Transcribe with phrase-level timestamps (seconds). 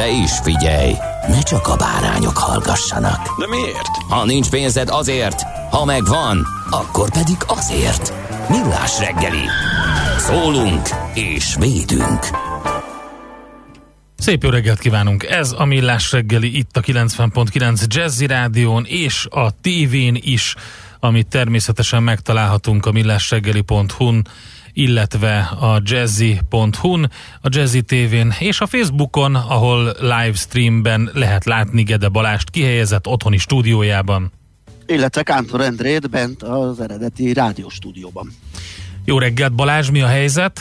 [0.00, 0.94] De is figyelj,
[1.28, 3.38] ne csak a bárányok hallgassanak.
[3.38, 3.88] De miért?
[4.08, 8.12] Ha nincs pénzed azért, ha megvan, akkor pedig azért.
[8.48, 9.44] Millás reggeli.
[10.18, 12.26] Szólunk és védünk.
[14.16, 15.24] Szép jó reggelt kívánunk!
[15.24, 20.54] Ez a Millás reggeli itt a 90.9 Jazzy Rádión és a tévén is,
[21.00, 24.26] amit természetesen megtalálhatunk a millásreggeli.hu-n
[24.80, 32.50] illetve a jazzy.hu-n, a Jazzy TV-n és a Facebookon, ahol livestreamben lehet látni Gede Balást
[32.50, 34.32] kihelyezett otthoni stúdiójában.
[34.86, 38.32] Illetve Kántor Endrét bent az eredeti rádióstúdióban.
[39.04, 40.60] Jó reggelt Balázs, mi a helyzet?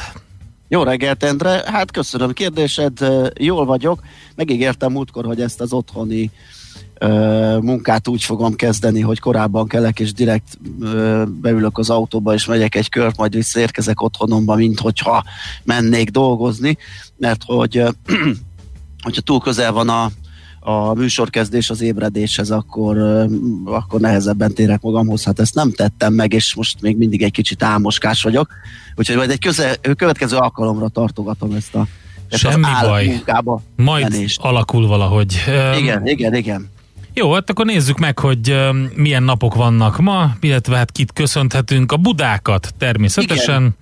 [0.67, 1.63] Jó reggelt, Endre.
[1.65, 2.99] Hát köszönöm kérdésed,
[3.39, 4.01] jól vagyok.
[4.35, 6.31] Megígértem múltkor, hogy ezt az otthoni
[7.61, 10.57] munkát úgy fogom kezdeni, hogy korábban kelek, és direkt
[11.27, 15.23] beülök az autóba, és megyek egy kört, majd visszaérkezek otthonomba, mint hogyha
[15.63, 16.77] mennék dolgozni,
[17.17, 17.83] mert hogy
[19.03, 20.09] hogyha túl közel van a,
[20.59, 22.97] a műsorkezdés az ébredéshez, akkor,
[23.65, 25.23] akkor nehezebben térek magamhoz.
[25.23, 28.49] Hát ezt nem tettem meg, és most még mindig egy kicsit álmoskás vagyok.
[28.95, 31.87] Úgyhogy majd egy köze, következő alkalomra tartogatom ezt a
[32.29, 33.21] ezt Semmi az baj.
[33.75, 34.41] Majd menést.
[34.41, 35.35] alakul valahogy.
[35.77, 36.69] Igen, igen, igen.
[37.13, 38.55] Jó, hát akkor nézzük meg, hogy
[38.95, 41.91] milyen napok vannak ma, illetve hát kit köszönhetünk.
[41.91, 43.61] A budákat természetesen.
[43.61, 43.75] Igen,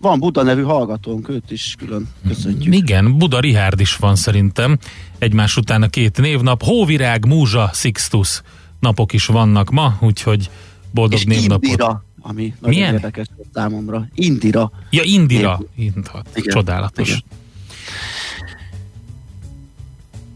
[0.00, 2.74] Van Buda nevű hallgatónk, őt is külön köszöntjük.
[2.74, 4.78] Igen Buda Rihárd is van szerintem.
[5.18, 6.62] Egymás után a két névnap.
[6.62, 8.42] Hóvirág, Múzsa, Sixtus
[8.80, 10.50] napok is vannak ma, úgyhogy
[10.90, 11.64] boldog És névnapot.
[11.64, 12.94] Indira, ami nagyon Milyen?
[12.94, 14.08] érdekes számomra.
[14.14, 14.70] Indira.
[14.90, 15.60] Ja, Indira.
[15.76, 16.22] Indira.
[16.34, 17.08] Csodálatos.
[17.08, 17.22] Igen.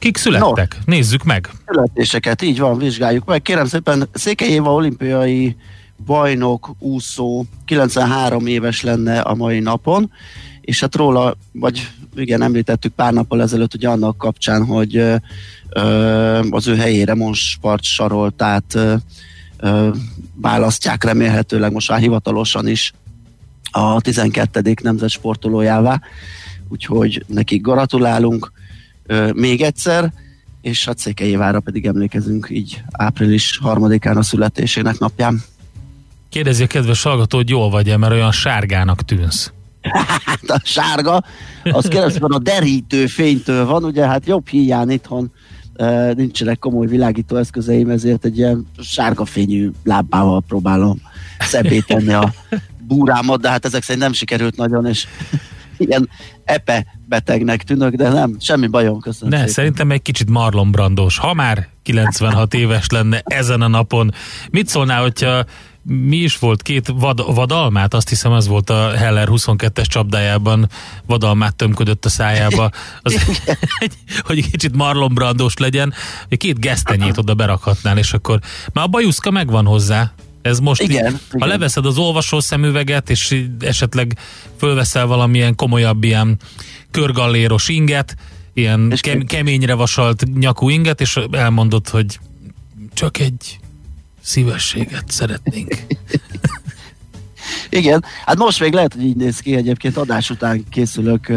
[0.05, 0.79] Kik születtek?
[0.85, 1.51] Nézzük meg.
[1.67, 3.43] Születéseket, így van, vizsgáljuk meg.
[3.43, 5.57] Kérem szépen, Székely Éva olimpiai
[6.07, 10.11] bajnok, úszó, 93 éves lenne a mai napon,
[10.61, 14.97] és hát róla, vagy igen, említettük pár nappal ezelőtt, hogy annak kapcsán, hogy
[15.69, 18.95] ö, az ő helyére Monspart Saroltát ö,
[19.59, 19.89] ö,
[20.35, 22.93] választják remélhetőleg most már hivatalosan is
[23.71, 24.75] a 12.
[24.83, 26.01] nemzet sportolójává,
[26.69, 28.53] úgyhogy nekik gratulálunk
[29.07, 30.13] ö, még egyszer,
[30.61, 35.43] és a Székely Évára pedig emlékezünk így április harmadikán a születésének napján.
[36.29, 39.53] Kérdezi a kedves hallgató, hogy jól vagy-e, mert olyan sárgának tűnsz.
[40.25, 41.25] Hát a sárga,
[41.63, 45.33] az kérem szépen a derítő fénytől van, ugye hát jobb hiány itthon
[46.15, 51.01] nincsenek komoly világító eszközeim, ezért egy ilyen sárga fényű lábbával próbálom
[51.39, 52.33] szebbé tenni a
[52.79, 55.07] búrámat, de hát ezek szerint nem sikerült nagyon, és
[55.79, 56.09] ilyen
[56.45, 59.53] epe betegnek tűnök, de nem, semmi bajom, köszönöm Ne, szépen.
[59.53, 61.19] szerintem egy kicsit Marlon Brandos.
[61.19, 64.13] Ha már 96 éves lenne ezen a napon,
[64.51, 65.45] mit szólnál, hogyha
[65.87, 70.69] mi is volt két vad, vadalmát, azt hiszem az volt a Heller 22-es csapdájában,
[71.07, 72.71] vadalmát tömködött a szájába,
[73.03, 73.23] az,
[74.27, 75.93] hogy egy kicsit Marlon Brandos legyen,
[76.29, 78.39] hogy két gesztenyét oda berakhatnál, és akkor
[78.73, 80.13] már a bajuszka megvan hozzá,
[80.45, 81.49] ez most Igen, így, ha igen.
[81.49, 84.19] leveszed az olvasó szemüveget, és esetleg
[84.57, 86.39] fölveszel valamilyen komolyabb ilyen
[86.91, 88.17] körgalléros inget,
[88.55, 92.19] ilyen És kem, keményre vasalt nyakú inget, és elmondod, hogy
[92.95, 93.59] csak egy
[94.23, 95.75] szívességet szeretnénk.
[97.69, 101.33] Igen, hát most még lehet, hogy így néz ki egyébként, adás után készülök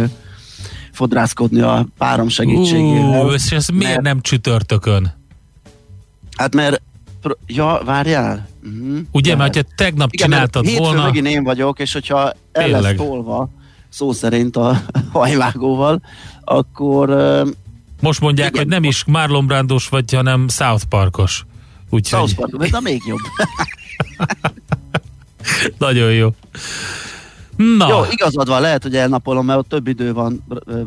[0.91, 3.25] fodrászkodni a párom segítségével.
[3.25, 5.15] Ú, és ez miért Mert- nem csütörtökön?
[6.37, 6.81] Hát mert,
[7.27, 8.47] pro- ja, várjál.
[8.63, 8.97] Uh-huh.
[9.11, 12.19] Ugye, mert ha tegnap Igen, mert csináltad hétfő volna, megint én vagyok, és hogyha
[12.51, 12.95] el lesz Tényleg.
[12.95, 13.49] tolva,
[13.89, 14.81] szó szerint a
[15.13, 16.01] hajvágóval,
[16.43, 17.09] akkor
[18.01, 18.61] most mondják, Igen.
[18.61, 21.45] hogy nem is Marlon Brandos vagy, hanem South Parkos.
[21.89, 23.19] Úgyhogy South Park, ez a még jobb.
[25.77, 26.29] nagyon jó.
[27.57, 30.43] Na, Jó, igazad van, lehet, hogy elnapolom, mert ott több idő van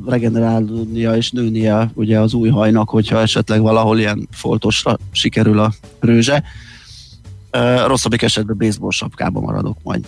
[0.06, 6.42] regenerálnia és nőnie ugye az új hajnak, hogyha esetleg valahol ilyen foltosra sikerül a rőzse.
[7.86, 10.04] Rosszabbik esetben baseball sapkába maradok majd.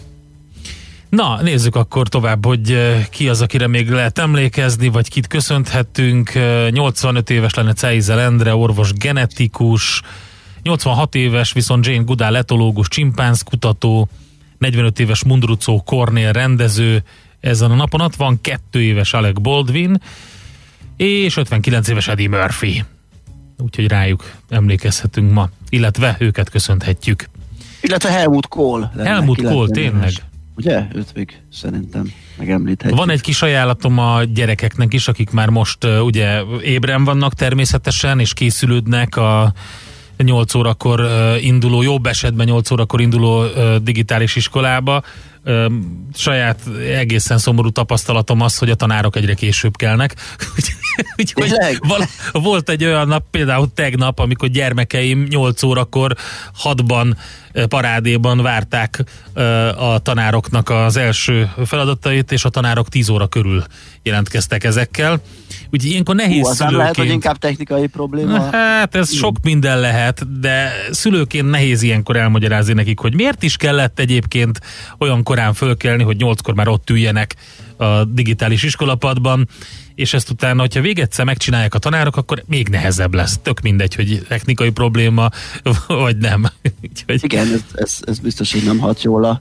[1.08, 2.78] Na, nézzük akkor tovább, hogy
[3.10, 6.34] ki az, akire még lehet emlékezni, vagy kit köszönthettünk.
[6.34, 10.02] Eh, 85 éves lenne Ceizel Endre, orvos genetikus,
[10.62, 14.08] 86 éves viszont Jane Goodall etológus, csimpánz kutató,
[14.62, 17.02] 45 éves Mundrucó Cornél rendező,
[17.40, 20.02] ezen a napon ott van 2 éves Alec Baldwin,
[20.96, 22.84] és 59 éves Eddie Murphy.
[23.58, 27.28] Úgyhogy rájuk emlékezhetünk ma, illetve őket köszönhetjük.
[27.80, 28.82] Illetve Helmut Kohl.
[28.98, 29.90] Helmut 90 Kohl, éves.
[29.90, 30.12] tényleg?
[30.56, 30.86] Ugye?
[30.94, 32.98] Őt még szerintem megemlíthetjük.
[32.98, 38.34] Van egy kis ajánlatom a gyerekeknek is, akik már most ugye ébren vannak természetesen, és
[38.34, 39.52] készülődnek a
[40.24, 41.08] 8 órakor
[41.40, 43.44] induló, jobb esetben 8 órakor induló
[43.82, 45.02] digitális iskolába.
[46.14, 46.60] Saját
[46.94, 50.14] egészen szomorú tapasztalatom az, hogy a tanárok egyre később kelnek.
[51.20, 56.16] Úgyhogy val- volt egy olyan nap, például tegnap, amikor gyermekeim 8 órakor
[56.62, 57.16] 6-ban
[57.52, 59.04] eh, parádéban várták
[59.76, 63.64] a tanároknak az első feladatait, és a tanárok 10 óra körül
[64.02, 65.20] jelentkeztek ezekkel.
[65.72, 67.22] Úgyhogy ilyenkor nehéz Hú, az nem lehet, hogy szülőként...
[67.22, 68.50] inkább technikai probléma.
[68.50, 73.98] Hát ez sok minden lehet, de szülőként nehéz ilyenkor elmagyarázni nekik, hogy miért is kellett
[73.98, 74.60] egyébként
[74.98, 77.36] olyan korán fölkelni, hogy nyolckor már ott üljenek
[77.76, 79.48] a digitális iskolapadban,
[79.94, 83.38] és ezt utána, hogyha végedszer megcsinálják a tanárok, akkor még nehezebb lesz.
[83.42, 85.28] Tök mindegy, hogy technikai probléma,
[85.86, 86.46] vagy nem.
[86.82, 89.40] Úgyhogy Igen, ez, ez, ez biztos, hogy nem hat jól a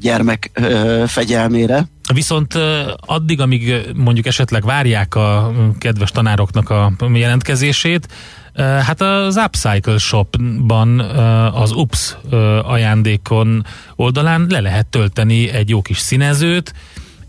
[0.00, 1.84] gyermek ö, fegyelmére.
[2.14, 2.54] Viszont
[3.00, 8.08] addig, amíg mondjuk esetleg várják a kedves tanároknak a jelentkezését,
[8.56, 11.00] hát az Upcycle Shopban
[11.54, 12.16] az UPS
[12.62, 13.66] ajándékon
[13.96, 16.72] oldalán le lehet tölteni egy jó kis színezőt,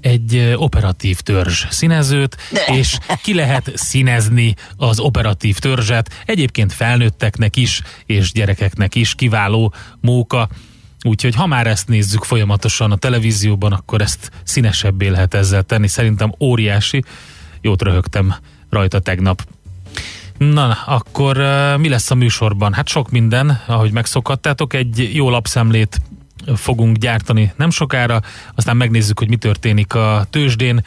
[0.01, 6.09] egy operatív törzs színezőt, és ki lehet színezni az operatív törzset.
[6.25, 10.49] Egyébként felnőtteknek is, és gyerekeknek is kiváló móka.
[11.03, 15.88] Úgyhogy ha már ezt nézzük folyamatosan a televízióban, akkor ezt színesebbé lehet ezzel tenni.
[15.88, 17.03] Szerintem óriási.
[17.61, 18.35] Jót röhögtem
[18.69, 19.47] rajta tegnap.
[20.38, 21.38] Na, akkor
[21.77, 22.73] mi lesz a műsorban?
[22.73, 24.73] Hát sok minden, ahogy megszokhattátok.
[24.73, 26.01] Egy jó lapszemlét
[26.55, 28.21] fogunk gyártani nem sokára,
[28.55, 30.83] aztán megnézzük, hogy mi történik a tőzsdén,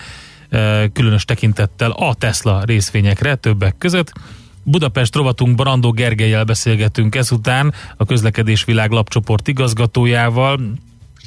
[0.93, 4.13] különös tekintettel a Tesla részvényekre többek között.
[4.63, 10.61] Budapest rovatunkban Andó Gergelyel beszélgetünk ezután, a közlekedésvilág lapcsoport igazgatójával,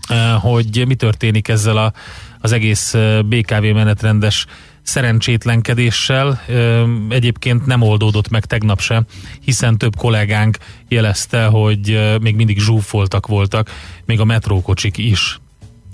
[0.09, 1.94] eh, hogy mi történik ezzel a,
[2.39, 4.45] az egész eh, BKV menetrendes
[4.81, 6.41] szerencsétlenkedéssel.
[6.47, 9.03] Eh, Egyébként nem oldódott meg tegnap se,
[9.39, 10.57] hiszen több kollégánk
[10.88, 13.69] jelezte, hogy még mindig zsúfoltak voltak,
[14.06, 15.39] még a metrókocsik is.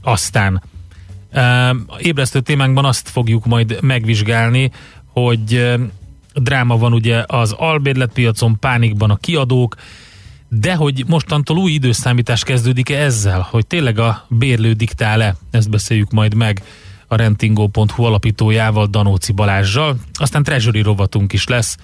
[0.01, 0.63] Aztán
[1.97, 4.71] ébresztő témánkban azt fogjuk majd megvizsgálni,
[5.06, 5.77] hogy
[6.34, 9.76] dráma van ugye az albérletpiacon, pánikban a kiadók,
[10.50, 16.34] de hogy mostantól új időszámítás kezdődik-e ezzel, hogy tényleg a bérlő diktál-e, ezt beszéljük majd
[16.34, 16.64] meg
[17.08, 19.98] a rentingo.hu alapítójával, Danóci Balázsjal.
[20.14, 21.78] Aztán treasury rovatunk is lesz,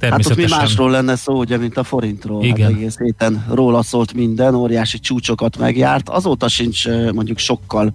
[0.00, 0.58] Hát ott mi természetesen.
[0.58, 2.44] másról lenne szó, ugye, mint a forintról.
[2.44, 2.66] Igen.
[2.66, 6.08] Hát egész héten róla szólt minden, óriási csúcsokat megjárt.
[6.08, 7.94] Azóta sincs mondjuk sokkal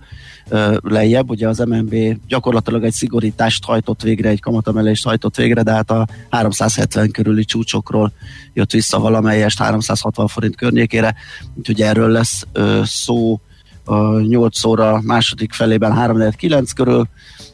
[0.81, 1.95] lejjebb, ugye az MNB
[2.27, 8.11] gyakorlatilag egy szigorítást hajtott végre, egy kamatemelést hajtott végre, de hát a 370 körüli csúcsokról
[8.53, 11.15] jött vissza valamelyest 360 forint környékére,
[11.55, 12.45] úgyhogy erről lesz
[12.83, 13.39] szó
[13.85, 17.07] a 8 óra második felében 349 körül,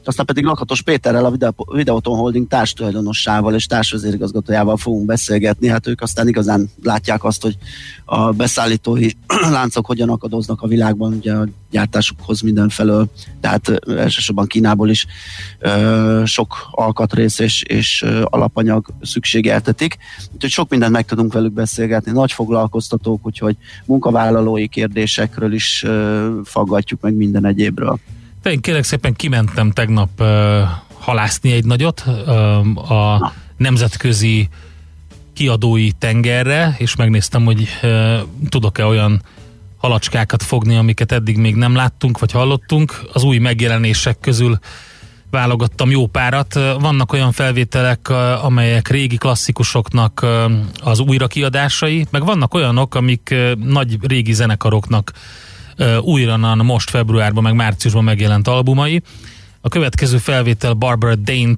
[0.03, 5.67] aztán pedig Lakatos Péterrel, a Videoton Holding társtulajdonossával és társvezérigazgatójával fogunk beszélgetni.
[5.67, 7.57] Hát ők aztán igazán látják azt, hogy
[8.05, 9.09] a beszállítói
[9.51, 13.07] láncok hogyan akadoznak a világban, ugye a gyártásukhoz mindenfelől,
[13.39, 15.05] tehát elsősorban Kínából is
[15.59, 19.97] ö, sok alkatrész és, és alapanyag szükségeltetik.
[20.33, 27.01] Úgyhogy sok mindent meg tudunk velük beszélgetni, nagy foglalkoztatók, úgyhogy munkavállalói kérdésekről is ö, faggatjuk
[27.01, 27.99] meg minden egyébről.
[28.41, 30.27] De én kérlek szépen kimentem tegnap uh,
[30.99, 34.49] halászni egy nagyot uh, a nemzetközi
[35.33, 38.19] kiadói tengerre, és megnéztem, hogy uh,
[38.49, 39.21] tudok-e olyan
[39.77, 43.01] halacskákat fogni, amiket eddig még nem láttunk, vagy hallottunk.
[43.13, 44.59] Az új megjelenések közül
[45.29, 46.53] válogattam jó párat.
[46.79, 48.09] Vannak olyan felvételek,
[48.41, 50.25] amelyek régi klasszikusoknak
[50.79, 55.11] az újrakiadásai, meg vannak olyanok, amik nagy régi zenekaroknak
[56.01, 59.01] újranan most februárban, meg márciusban megjelent albumai.
[59.61, 61.53] A következő felvétel Barbara Dane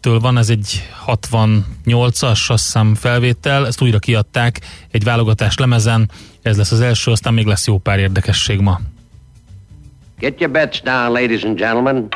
[0.00, 4.60] től van, ez egy 68-as azt hiszem felvétel, ezt újra kiadták
[4.90, 6.10] egy válogatás lemezen,
[6.42, 8.80] ez lesz az első, aztán még lesz jó pár érdekesség ma.
[10.18, 12.08] Get your bets down, ladies and gentlemen.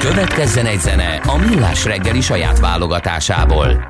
[0.00, 3.86] Következzen egy zene a Millás reggeli saját válogatásából.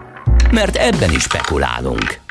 [0.50, 2.25] Mert ebben is spekulálunk.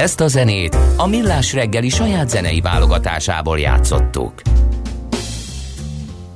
[0.00, 4.42] Ezt a zenét a Millás reggeli saját zenei válogatásából játszottuk.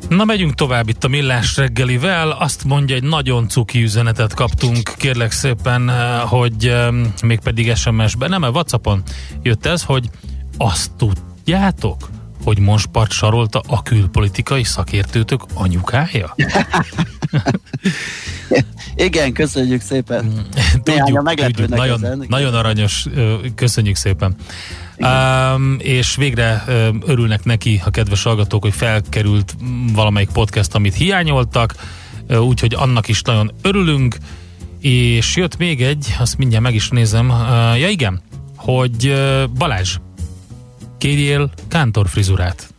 [0.08, 2.30] Na megyünk tovább itt a Millás reggelivel.
[2.30, 6.74] Azt mondja, egy nagyon cuki üzenetet kaptunk, kérlek szépen, eh, hogy
[7.22, 9.02] mégpedig SMS-ben, nem, a Whatsappon
[9.42, 10.10] jött ez, hogy
[10.56, 12.08] azt tudjátok,
[12.44, 16.34] hogy Monspart sarolta a külpolitikai szakértőtök anyukája?
[18.94, 20.46] Igen, köszönjük szépen.
[20.84, 22.24] Tudjuk, meglepődnek nagyon, ezen.
[22.28, 23.06] nagyon aranyos,
[23.54, 24.34] köszönjük szépen.
[24.98, 29.56] Um, és végre ö, örülnek neki a kedves hallgatók, hogy felkerült
[29.92, 31.74] valamelyik podcast, amit hiányoltak,
[32.28, 34.16] úgyhogy annak is nagyon örülünk,
[34.80, 38.20] és jött még egy, azt mindjárt meg is nézem, uh, ja igen,
[38.56, 39.96] hogy uh, Balázs,
[40.98, 42.73] kérjél kántor frizurát.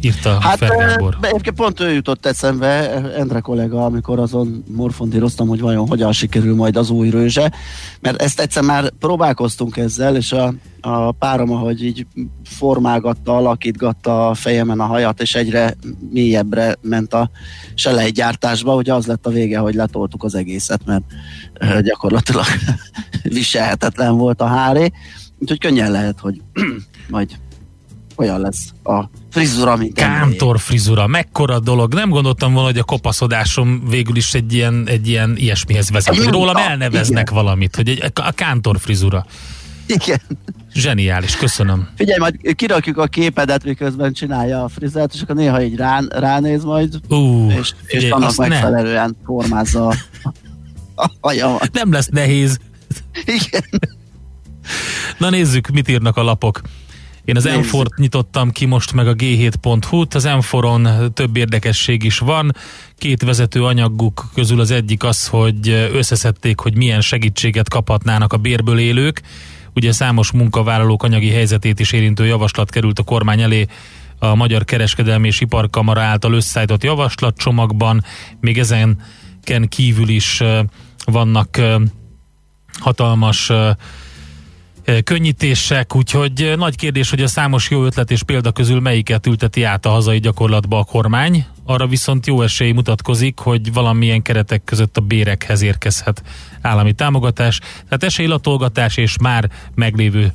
[0.00, 1.16] Írta Hát Fergábor.
[1.20, 6.54] eh, egyébként pont ő jutott eszembe, Endre kollega, amikor azon morfondíroztam, hogy vajon hogyan sikerül
[6.54, 7.52] majd az új rőzse,
[8.00, 12.06] mert ezt egyszer már próbálkoztunk ezzel, és a, a párom, ahogy így
[12.44, 15.74] formálgatta, alakítgatta a fejemen a hajat, és egyre
[16.10, 17.30] mélyebbre ment a
[17.74, 21.04] selejgyártásba, ugye az lett a vége, hogy letoltuk az egészet, mert
[21.54, 22.44] eh, gyakorlatilag
[23.22, 24.90] viselhetetlen volt a háré,
[25.38, 26.40] úgyhogy könnyen lehet, hogy
[27.08, 27.30] majd
[28.18, 31.94] olyan lesz a frizura, mint Kántor frizura, mekkora dolog.
[31.94, 36.16] Nem gondoltam volna, hogy a kopaszodásom végül is egy ilyen, egy ilyen ilyesmihez vezet.
[36.16, 37.42] Hogy rólam Minta, elneveznek igen.
[37.42, 39.26] valamit, hogy egy, a kántor frizura.
[39.86, 40.20] Igen.
[40.74, 41.88] Zseniális, köszönöm.
[41.96, 46.64] Figyelj, majd kirakjuk a képedet, miközben csinálja a frizert, és akkor néha így rá, ránéz
[46.64, 48.48] majd, Ú, és, és figyelj, annak azt ne.
[48.48, 49.94] megfelelően formázza a,
[50.94, 51.70] a hajamat.
[51.72, 52.58] Nem lesz nehéz.
[53.24, 53.62] Igen.
[55.18, 56.60] Na nézzük, mit írnak a lapok.
[57.28, 60.58] Én az m nyitottam ki most meg a g7.hu-t, az m
[61.14, 62.54] több érdekesség is van.
[62.96, 68.78] Két vezető anyaguk közül az egyik az, hogy összeszedték, hogy milyen segítséget kaphatnának a bérből
[68.78, 69.22] élők.
[69.74, 73.66] Ugye számos munkavállalók anyagi helyzetét is érintő javaslat került a kormány elé
[74.18, 78.04] a Magyar Kereskedelmi és Iparkamara által összeállított javaslatcsomagban.
[78.40, 80.42] Még ezenken kívül is
[81.04, 81.60] vannak
[82.72, 83.50] hatalmas
[85.04, 89.86] könnyítések, úgyhogy nagy kérdés, hogy a számos jó ötlet és példa közül melyiket ülteti át
[89.86, 91.46] a hazai gyakorlatba a kormány.
[91.64, 96.22] Arra viszont jó esély mutatkozik, hogy valamilyen keretek között a bérekhez érkezhet
[96.60, 97.58] állami támogatás.
[97.58, 100.32] Tehát esélylatolgatás és már meglévő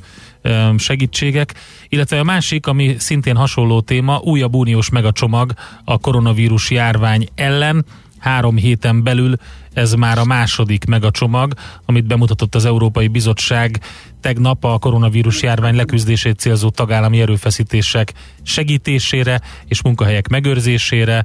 [0.76, 1.54] segítségek,
[1.88, 5.52] illetve a másik, ami szintén hasonló téma, újabb uniós megacsomag
[5.84, 7.84] a koronavírus járvány ellen,
[8.18, 9.36] három héten belül
[9.72, 13.80] ez már a második megacsomag, amit bemutatott az Európai Bizottság
[14.24, 18.12] tegnap a koronavírus járvány leküzdését célzó tagállami erőfeszítések
[18.42, 21.24] segítésére és munkahelyek megőrzésére.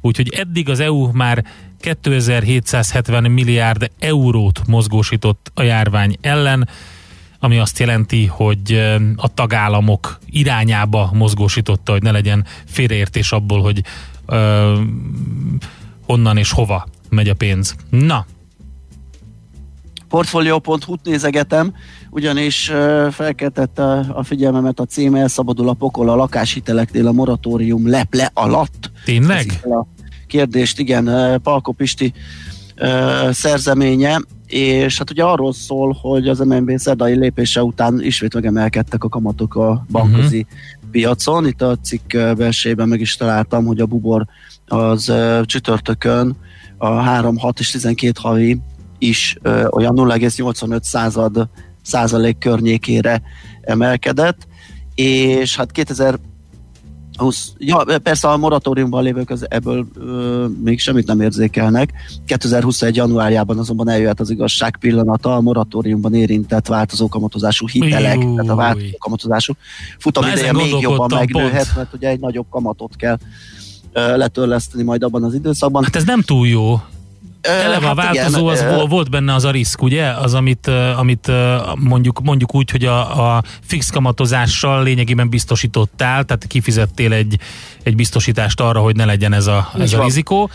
[0.00, 1.44] Úgyhogy eddig az EU már
[1.80, 6.68] 2770 milliárd eurót mozgósított a járvány ellen,
[7.38, 13.82] ami azt jelenti, hogy ö, a tagállamok irányába mozgósította, hogy ne legyen félreértés abból, hogy
[14.26, 14.80] ö,
[16.06, 17.76] honnan és hova megy a pénz.
[17.90, 18.26] Na,
[20.08, 21.74] Portfolio.hu-t nézegetem,
[22.10, 22.72] ugyanis
[23.10, 28.90] felkeltette a, figyelmemet a cím, elszabadul a pokol a lakáshiteleknél a moratórium leple alatt.
[29.04, 29.50] tényleg?
[29.50, 29.86] Fel a
[30.26, 32.12] kérdést, igen, Palko Pisti
[33.30, 39.08] szerzeménye, és hát ugye arról szól, hogy az MNB szerdai lépése után ismét megemelkedtek a
[39.08, 40.90] kamatok a bankközi uh-huh.
[40.90, 41.46] piacon.
[41.46, 44.26] Itt a cikk belsejében meg is találtam, hogy a bubor
[44.66, 46.36] az csütörtökön
[46.76, 48.58] a 3, 6 és 12 havi
[48.98, 51.48] is ö, olyan 0,85 század
[51.82, 53.22] százalék környékére
[53.60, 54.46] emelkedett,
[54.94, 61.92] és hát 2020, ja, persze a moratóriumban lévők az ebből ö, még semmit nem érzékelnek.
[62.26, 62.96] 2021.
[62.96, 68.34] januárjában azonban eljöhet az igazság pillanata, a moratóriumban érintett változó kamatozású hitelek, Júj.
[68.34, 69.52] tehát a változó kamatozású
[69.98, 71.76] futamideje még jobban megnőhet, pont.
[71.76, 73.18] mert ugye egy nagyobb kamatot kell
[73.92, 75.84] ö, letörleszteni majd abban az időszakban.
[75.84, 76.80] Hát ez nem túl jó.
[77.40, 80.06] Eleve a hát változó, igen, az ö, vo- volt benne az a risk, ugye?
[80.10, 81.30] Az, amit, amit
[81.74, 87.38] mondjuk, mondjuk úgy, hogy a, a fix kamatozással lényegében biztosítottál, tehát kifizettél egy,
[87.82, 90.50] egy biztosítást arra, hogy ne legyen ez a, ez a rizikó.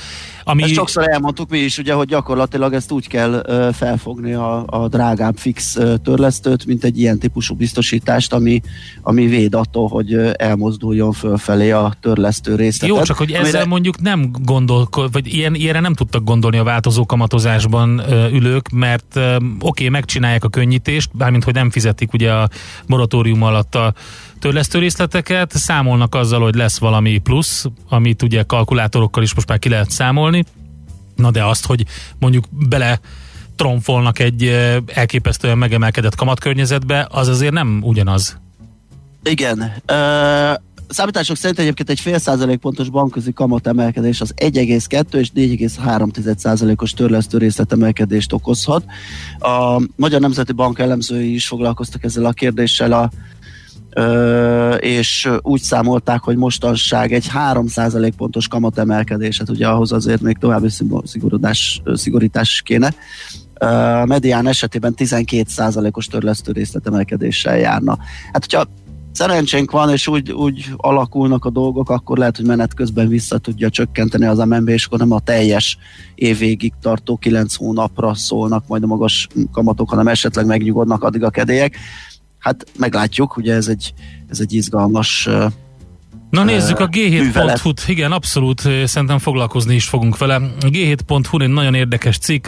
[0.45, 4.87] Ami, Ezt sokszor elmondtuk mi is, ugye, hogy gyakorlatilag ezt úgy kell felfogni a, a
[4.87, 8.61] drágább fix törlesztőt, mint egy ilyen típusú biztosítást, ami,
[9.01, 12.97] ami véd attól, hogy elmozduljon fölfelé a törlesztő részletet.
[12.97, 16.63] Jó, csak hogy ezzel amire- mondjuk nem gondol, vagy ilyen, ilyenre nem tudtak gondolni a
[16.73, 22.49] változó kamatozásban ülők, mert oké, okay, megcsinálják a könnyítést, bármint hogy nem fizetik ugye a
[22.85, 23.93] moratórium alatt a
[24.39, 29.69] törlesztő részleteket, számolnak azzal, hogy lesz valami plusz, amit ugye kalkulátorokkal is most már ki
[29.69, 30.43] lehet számolni,
[31.15, 31.85] na de azt, hogy
[32.19, 32.99] mondjuk bele
[33.55, 34.43] tromfolnak egy
[34.93, 38.37] elképesztően megemelkedett kamatkörnyezetbe, az azért nem ugyanaz.
[39.23, 39.73] Igen.
[39.85, 40.53] Ö,
[40.93, 46.91] számítások szerint egyébként egy fél százalék pontos bankközi kamat emelkedés az 1,2 és 4,3 százalékos
[46.91, 48.85] törlesztő részletemelkedést okozhat.
[49.39, 53.09] A Magyar Nemzeti Bank elemzői is foglalkoztak ezzel a kérdéssel a
[53.95, 57.65] Ö, és úgy számolták, hogy mostanság egy 3
[58.17, 62.93] pontos kamatemelkedés, hát ugye ahhoz azért még további szigor- szigorodás, szigorítás kéne.
[63.59, 65.43] Ö, medián esetében 12
[65.91, 67.97] os törlesztő részletemelkedéssel járna.
[68.31, 68.67] Hát hogyha
[69.13, 73.69] szerencsénk van, és úgy, úgy alakulnak a dolgok, akkor lehet, hogy menet közben vissza tudja
[73.69, 75.77] csökkenteni az MNB, és akkor nem a teljes
[76.15, 81.77] évvégig tartó 9 hónapra szólnak majd a magas kamatok, hanem esetleg megnyugodnak addig a kedélyek.
[82.39, 83.93] Hát meglátjuk, ugye ez egy,
[84.29, 85.29] ez egy izgalmas
[86.29, 87.57] Na nézzük a művelet.
[87.57, 87.83] G7.hu-t.
[87.87, 90.35] Igen, abszolút szerintem foglalkozni is fogunk vele.
[90.35, 92.45] A G7.hu egy nagyon érdekes cikk.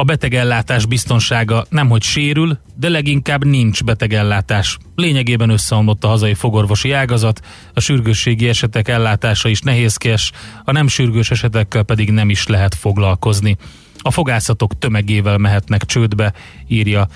[0.00, 4.78] A betegellátás biztonsága nemhogy sérül, de leginkább nincs betegellátás.
[4.94, 7.40] Lényegében összeomlott a hazai fogorvosi ágazat,
[7.74, 10.32] a sürgősségi esetek ellátása is nehézkes,
[10.64, 13.56] a nem sürgős esetekkel pedig nem is lehet foglalkozni.
[13.98, 16.32] A fogászatok tömegével mehetnek csődbe,
[16.68, 17.08] írja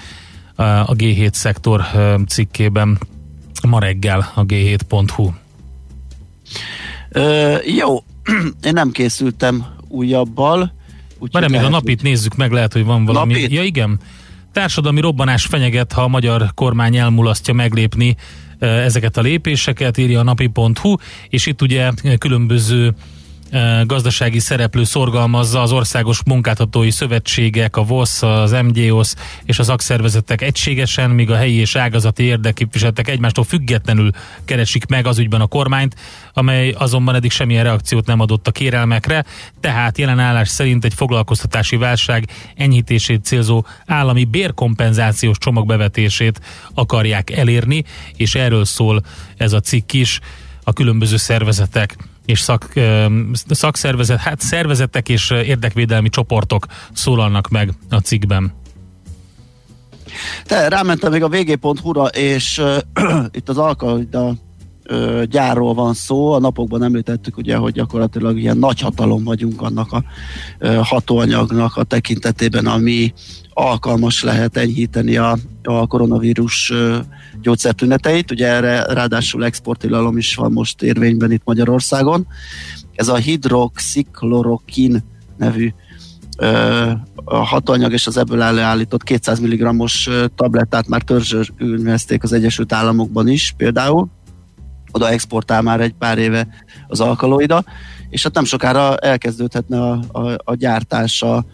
[0.57, 1.85] a G7 szektor
[2.29, 2.99] cikkében
[3.69, 5.31] ma reggel a g7.hu.
[7.09, 7.97] Ö, jó,
[8.69, 10.81] én nem készültem újabbal.
[11.23, 13.33] Úgyhogy Várj, még a napit nézzük meg, lehet, hogy van valami.
[13.33, 13.51] Napit?
[13.51, 13.99] Ja igen,
[14.53, 18.17] társadalmi robbanás fenyeget, ha a magyar kormány elmulasztja meglépni
[18.59, 20.97] e, ezeket a lépéseket, írja a napi.hu,
[21.29, 22.95] és itt ugye különböző
[23.87, 29.13] gazdasági szereplő szorgalmazza az országos munkáltatói szövetségek, a VOSZ, az MGOS
[29.45, 34.11] és az szakszervezetek egységesen, míg a helyi és ágazati érdekképviseletek egymástól függetlenül
[34.45, 35.97] keresik meg az ügyben a kormányt,
[36.33, 39.25] amely azonban eddig semmilyen reakciót nem adott a kérelmekre,
[39.61, 46.41] tehát jelen állás szerint egy foglalkoztatási válság enyhítését célzó állami bérkompenzációs csomag bevetését
[46.75, 47.85] akarják elérni,
[48.17, 49.03] és erről szól
[49.37, 50.21] ez a cikk is,
[50.65, 52.73] a különböző szervezetek és szak,
[53.49, 58.53] szakszervezet, hát szervezetek és érdekvédelmi csoportok szólalnak meg a cikkben.
[60.45, 64.35] Te, rámentem még a vg.hu-ra, és uh, itt az Alkalida
[64.91, 66.33] uh, gyárról van szó.
[66.33, 70.05] A napokban említettük ugye, hogy gyakorlatilag ilyen nagy hatalom vagyunk annak a
[70.61, 73.13] uh, hatóanyagnak a tekintetében, ami
[73.53, 76.97] alkalmas lehet enyhíteni a, a koronavírus uh,
[77.43, 78.31] gyógyszertüneteit.
[78.31, 82.27] Ugye erre ráadásul exportilalom is van most érvényben itt Magyarországon.
[82.95, 85.05] Ez a hidroxiklorokin
[85.37, 85.73] nevű
[86.39, 86.91] ö,
[87.25, 93.29] a hatóanyag és az ebből előállított 200 mg-os ö, tablettát már törzsölmezték az Egyesült Államokban
[93.29, 94.09] is például.
[94.93, 96.49] Oda exportál már egy pár éve
[96.89, 97.65] az alkaloida,
[98.09, 101.45] és hát nem sokára elkezdődhetne a, a, a gyártása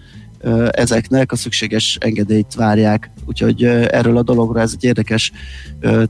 [0.70, 3.10] ezeknek, a szükséges engedélyt várják.
[3.24, 5.32] Úgyhogy erről a dologról ez egy érdekes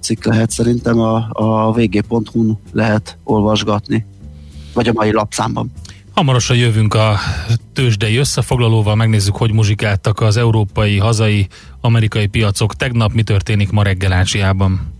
[0.00, 4.06] cikk lehet szerintem a, a vg.hu-n lehet olvasgatni,
[4.74, 5.72] vagy a mai lapszámban.
[6.14, 7.18] Hamarosan jövünk a
[7.72, 11.46] tőzsdei összefoglalóval, megnézzük, hogy muzsikáltak az európai, hazai,
[11.80, 14.92] amerikai piacok tegnap, mi történik ma reggel Ázsiában.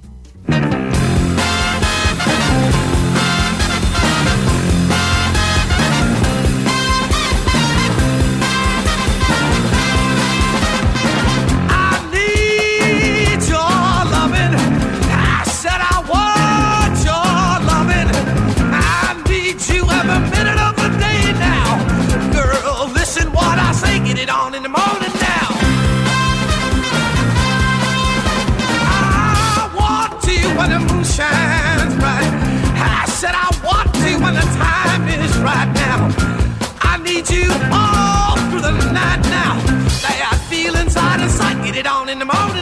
[42.08, 42.57] In the morning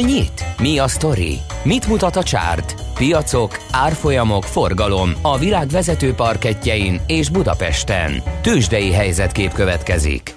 [0.00, 0.44] nyit?
[0.58, 1.38] Mi a sztori?
[1.62, 2.74] Mit mutat a csárt?
[2.94, 8.22] Piacok, árfolyamok, forgalom a világ vezető parketjein és Budapesten.
[8.42, 10.34] Tősdei helyzetkép következik.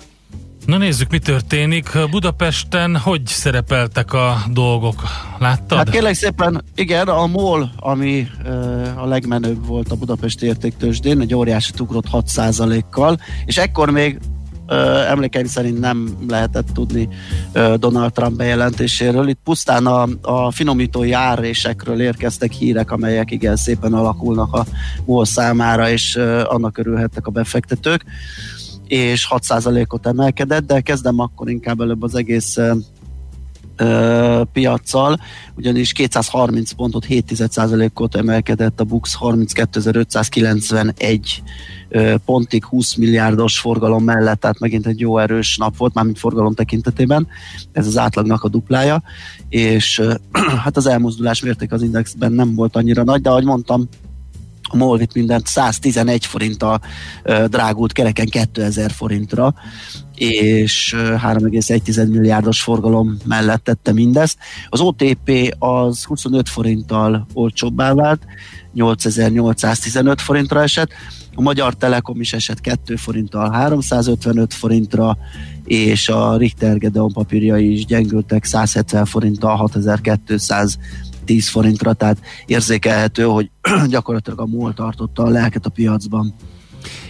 [0.65, 1.89] Na nézzük, mi történik.
[2.09, 5.03] Budapesten hogy szerepeltek a dolgok?
[5.39, 5.77] Láttad?
[5.77, 8.51] Hát kérlek szépen, igen, a MOL, ami ö,
[8.95, 14.19] a legmenőbb volt a Budapesti értéktősdén, egy óriási ugrott 6%-kal, és ekkor még
[15.07, 17.09] emlékeim szerint nem lehetett tudni
[17.75, 19.27] Donald Trump bejelentéséről.
[19.27, 24.65] Itt pusztán a, a finomítói árrésekről érkeztek hírek, amelyek igen szépen alakulnak a
[25.05, 28.05] MOL számára, és annak örülhettek a befektetők
[28.87, 32.57] és 6%-ot emelkedett, de kezdem akkor inkább előbb az egész
[33.75, 35.19] ö, piaccal,
[35.57, 41.19] ugyanis 230 pontot 7%-ot emelkedett a Bux 32.591
[41.89, 46.53] ö, pontig 20 milliárdos forgalom mellett, tehát megint egy jó erős nap volt, mármint forgalom
[46.53, 47.27] tekintetében,
[47.71, 49.03] ez az átlagnak a duplája,
[49.49, 50.13] és ö,
[50.63, 53.87] hát az elmozdulás mérték az indexben nem volt annyira nagy, de ahogy mondtam,
[54.73, 56.81] a MOL itt mindent 111 forinttal
[57.47, 59.53] drágult kereken 2000 forintra,
[60.15, 64.37] és ö, 3,1 milliárdos forgalom mellett tette mindezt.
[64.69, 68.25] Az OTP az 25 forinttal olcsóbbá vált,
[68.73, 70.89] 8815 forintra esett,
[71.35, 75.17] a Magyar Telekom is esett 2 forinttal 355 forintra,
[75.65, 80.77] és a Richter Gedeon papírjai is gyengültek 170 forinttal 6200
[81.25, 83.49] 10 forintra, tehát érzékelhető, hogy
[83.89, 86.33] gyakorlatilag a MOL tartotta a lelket a piacban.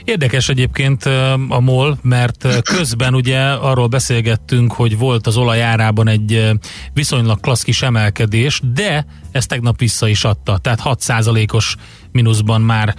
[0.03, 1.05] Érdekes egyébként
[1.49, 6.51] a MOL, mert közben ugye arról beszélgettünk, hogy volt az olajárában egy
[6.93, 11.75] viszonylag klassz kis emelkedés, de ezt tegnap vissza is adta, tehát 6%-os
[12.12, 12.95] mínuszban már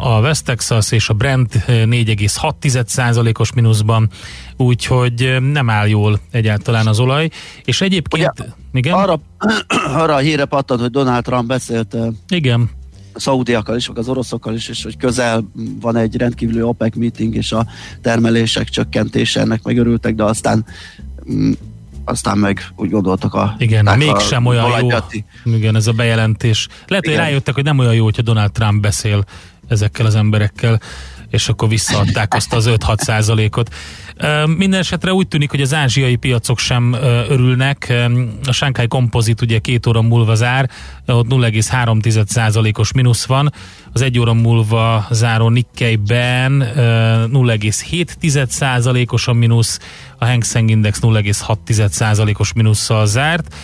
[0.00, 4.08] a West Texas és a Brent ö, 4,6%-os mínuszban,
[4.56, 7.28] úgyhogy nem áll jól egyáltalán az olaj,
[7.64, 8.32] és egyébként...
[8.38, 8.94] Ugye, igen?
[8.94, 9.20] Arra,
[10.02, 11.96] arra a híre pattant, hogy Donald Trump beszélt
[12.28, 12.70] Igen.
[13.14, 17.52] Szaudiakkal is, meg az oroszokkal is, és hogy közel van egy rendkívüli OPEC meeting, és
[17.52, 17.66] a
[18.00, 20.64] termelések csökkentése ennek megörültek, de aztán
[21.32, 21.52] mm,
[22.04, 23.54] aztán meg úgy gondoltak a...
[23.58, 24.68] Igen, a mégsem olyan jó.
[24.68, 26.68] olajpiaci- Igen, ez a bejelentés.
[26.86, 27.24] Lehet, hogy Igen.
[27.26, 29.24] rájöttek, hogy nem olyan jó, hogyha Donald Trump beszél
[29.68, 30.80] ezekkel az emberekkel,
[31.32, 33.74] és akkor visszaadták azt az 5-6 százalékot.
[34.56, 36.92] Minden esetre úgy tűnik, hogy az ázsiai piacok sem
[37.28, 37.92] örülnek.
[38.44, 40.70] A Shanghai Composite ugye két óra múlva zár,
[41.06, 43.52] ott 0,3 százalékos mínusz van.
[43.92, 49.78] Az egy óra múlva záró Nikkei-ben ö, 0,7 százalékos a mínusz,
[50.18, 53.54] a Hang Seng Index 0,6 százalékos mínusszal zárt.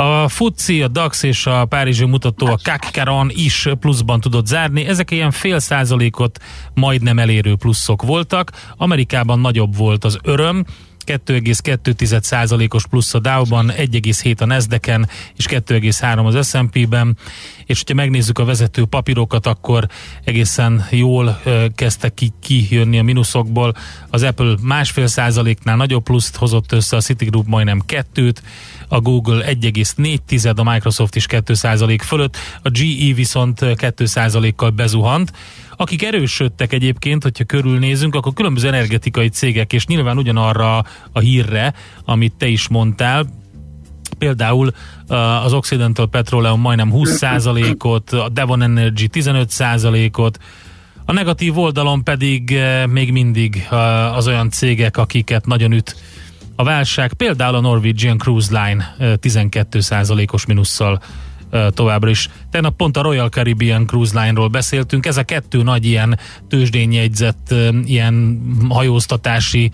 [0.00, 4.86] A FUCI, a DAX és a Párizsi mutató, a CAC 40 is pluszban tudott zárni.
[4.86, 6.38] Ezek ilyen fél százalékot
[6.74, 8.50] majdnem elérő pluszok voltak.
[8.76, 10.64] Amerikában nagyobb volt az öröm,
[11.06, 17.16] 2,2%-os plusz a Dow-ban, 1,7 a Nasdaq-en és 2,3 az S&P-ben,
[17.66, 19.86] és hogyha megnézzük a vezető papírokat, akkor
[20.24, 21.40] egészen jól
[21.74, 23.74] kezdtek ki, kijönni a mínuszokból.
[24.10, 28.42] Az Apple másfél százaléknál nagyobb pluszt hozott össze, a Citigroup majdnem kettőt,
[28.88, 35.32] a Google 1,4, a Microsoft is 2 százalék fölött, a GE viszont 2 százalékkal bezuhant.
[35.76, 41.74] Akik erősödtek egyébként, hogyha körülnézünk, akkor különböző energetikai cégek, és nyilván ugyanarra a hírre,
[42.04, 43.26] amit te is mondtál,
[44.18, 44.72] Például
[45.08, 50.38] uh, az Occidental Petroleum majdnem 20%-ot, a Devon Energy 15%-ot,
[51.04, 55.96] a negatív oldalon pedig uh, még mindig uh, az olyan cégek, akiket nagyon üt
[56.60, 61.00] a válság, például a Norwegian Cruise Line uh, 12%-os minusszal
[61.74, 62.28] továbbra is.
[62.50, 66.18] Tegnap pont a Royal Caribbean Cruise Line-ról beszéltünk, ez a kettő nagy ilyen
[66.48, 69.70] tőzsdén jegyzett ilyen hajóztatási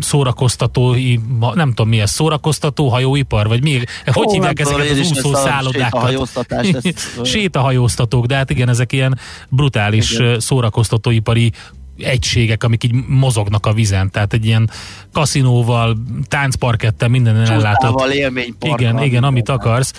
[0.00, 1.16] szórakoztatói,
[1.54, 3.80] nem tudom mi ez, szórakoztató hajóipar, vagy mi?
[4.04, 6.38] Hogy Ó, hívják tudom, ezeket az úszó szállodákat?
[7.24, 10.40] Sétahajóztatók, de hát igen, ezek ilyen brutális Igen.
[10.40, 11.52] szórakoztatóipari
[11.98, 14.70] egységek, amik így mozognak a vizen, tehát egy ilyen
[15.12, 15.96] kaszinóval,
[16.28, 18.12] táncparkettel, minden ellátott.
[18.12, 19.92] élményparkkal, Igen, igen, amit akarsz.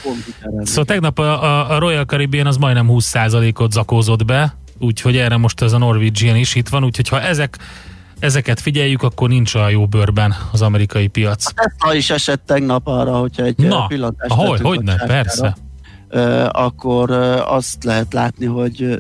[0.64, 5.62] Szóval tegnap a, a, a Royal Caribbean az majdnem 20%-ot zakózott be, úgyhogy erre most
[5.62, 7.58] ez a Norwegian is itt van, úgyhogy ha ezek
[8.20, 11.54] ezeket figyeljük, akkor nincs a jó bőrben az amerikai piac.
[11.54, 15.58] Tesla is esett tegnap arra, hogyha egy Na, pillantást ahogy, a hogyne, csártyára, persze.
[16.52, 17.12] Akkor
[17.48, 19.00] azt lehet látni, hogy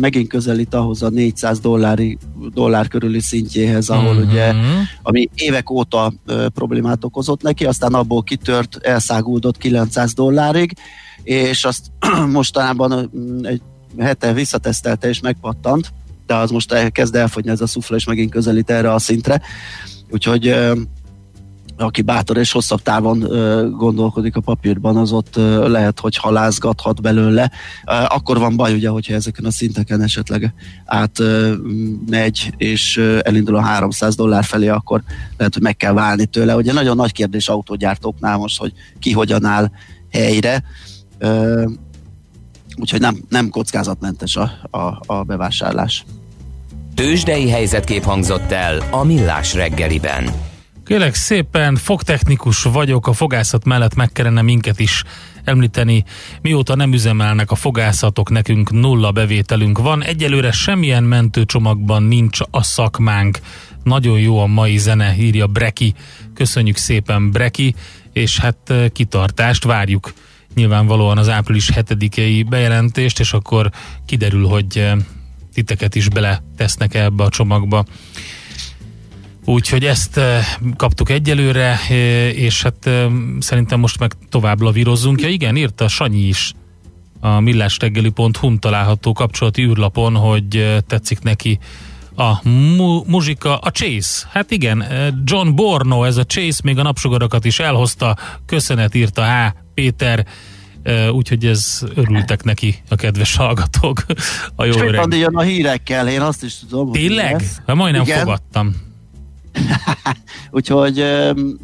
[0.00, 2.18] megint közelít ahhoz a 400 dollári,
[2.52, 4.28] dollár körüli szintjéhez, ahol Mhm.
[4.28, 4.52] ugye,
[5.02, 6.12] ami évek óta
[6.54, 10.72] problémát okozott neki, aztán abból kitört, elszáguldott 900 dollárig,
[11.22, 11.86] és azt
[12.32, 13.10] mostanában
[13.42, 13.62] egy
[13.98, 15.92] hete visszatesztelte és megpattant,
[16.26, 19.40] de az most kezd elfogyni ez a szufla, és megint közelít erre a szintre.
[20.10, 20.54] Úgyhogy
[21.76, 27.02] aki bátor és hosszabb távon ö, gondolkodik a papírban, az ott ö, lehet, hogy halázgathat
[27.02, 27.50] belőle.
[27.84, 31.54] Akkor van baj, ugye, hogyha ezeken a szinteken esetleg át ö,
[32.10, 35.02] megy, és elindul a 300 dollár felé, akkor
[35.36, 36.56] lehet, hogy meg kell válni tőle.
[36.56, 39.70] Ugye nagyon nagy kérdés autógyártóknál most, hogy ki hogyan áll
[40.10, 40.64] helyre.
[41.18, 41.64] Ö,
[42.76, 46.04] úgyhogy nem, nem kockázatmentes a, a, a bevásárlás.
[46.94, 50.52] Tőzsdei helyzetkép hangzott el a Millás reggeliben.
[50.84, 55.02] Kérlek szépen, fogtechnikus vagyok, a fogászat mellett meg kellene minket is
[55.44, 56.04] említeni.
[56.42, 60.02] Mióta nem üzemelnek a fogászatok, nekünk nulla bevételünk van.
[60.02, 63.38] Egyelőre semmilyen mentőcsomagban nincs a szakmánk.
[63.82, 65.94] Nagyon jó a mai zene, írja Breki.
[66.34, 67.74] Köszönjük szépen Breki,
[68.12, 70.12] és hát eh, kitartást várjuk
[70.54, 73.70] nyilvánvalóan az április 7-i bejelentést, és akkor
[74.06, 74.96] kiderül, hogy eh,
[75.54, 77.84] titeket is bele tesznek ebbe a csomagba.
[79.44, 81.96] Úgyhogy ezt eh, kaptuk egyelőre, eh,
[82.38, 83.06] és hát eh,
[83.38, 85.20] szerintem most meg tovább lavírozzunk.
[85.20, 86.52] Ja igen, írta Sanyi is
[87.20, 91.58] a millásreggeli.hu található kapcsolati űrlapon, hogy tetszik neki
[92.16, 94.26] a mu- muzsika, a Chase.
[94.32, 94.84] Hát igen,
[95.24, 98.16] John Borno, ez a Chase még a napsugarakat is elhozta.
[98.46, 99.52] Köszönet írta H.
[99.74, 100.26] Péter,
[101.10, 104.04] úgyhogy ez örültek neki a kedves hallgatók.
[104.56, 105.34] A jó öreg.
[105.34, 106.88] A hírekkel, én azt is tudom.
[106.88, 107.44] hogy Tényleg?
[107.66, 108.18] Hát majdnem Igen.
[108.18, 108.74] fogadtam.
[110.50, 110.98] Úgyhogy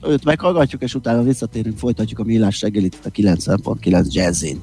[0.02, 4.62] őt meghallgatjuk, és utána visszatérünk, folytatjuk a millás reggelit itt a 90.9 Jazzin.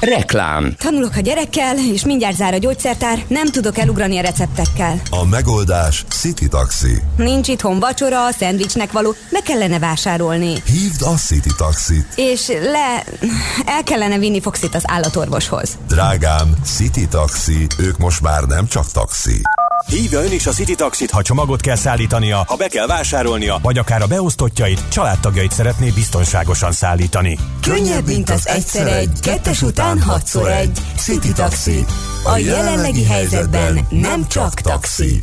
[0.00, 5.00] Reklám Tanulok a gyerekkel, és mindjárt zár a gyógyszertár, nem tudok elugrani a receptekkel.
[5.10, 7.02] A megoldás City Taxi.
[7.16, 10.52] Nincs itthon vacsora, szendvicsnek való, meg kellene vásárolni.
[10.64, 12.06] Hívd a City Taxit.
[12.16, 13.04] És le...
[13.66, 15.78] el kellene vinni Foxit az állatorvoshoz.
[15.88, 19.40] Drágám, City Taxi, ők most már nem csak taxi.
[19.86, 23.78] Hívja ön is a City Taxit, ha csomagot kell szállítania, ha be kell vásárolnia, vagy
[23.78, 27.38] akár a beosztottjait, családtagjait szeretné biztonságosan szállítani.
[27.62, 30.78] Könnyebb, mint az egyszer egy, kettes után hatszor egy.
[30.96, 31.84] City Taxi.
[32.24, 35.22] A jelenlegi helyzetben nem csak taxi.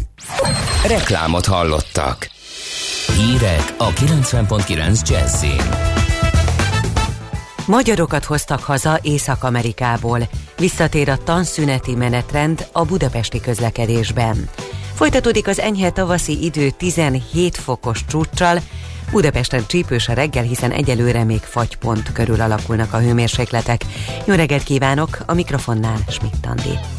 [0.88, 2.30] Reklámot hallottak.
[3.16, 5.62] Hírek a 90.9 Jazzin.
[7.66, 10.30] Magyarokat hoztak haza Észak-Amerikából.
[10.58, 14.50] Visszatér a tanszüneti menetrend a budapesti közlekedésben.
[14.94, 18.60] Folytatódik az enyhe tavaszi idő 17 fokos csúccsal,
[19.12, 23.82] Budapesten csípős a reggel, hiszen egyelőre még fagypont körül alakulnak a hőmérsékletek.
[24.26, 26.97] Jó reggelt kívánok, a mikrofonnál Schmidt Andi.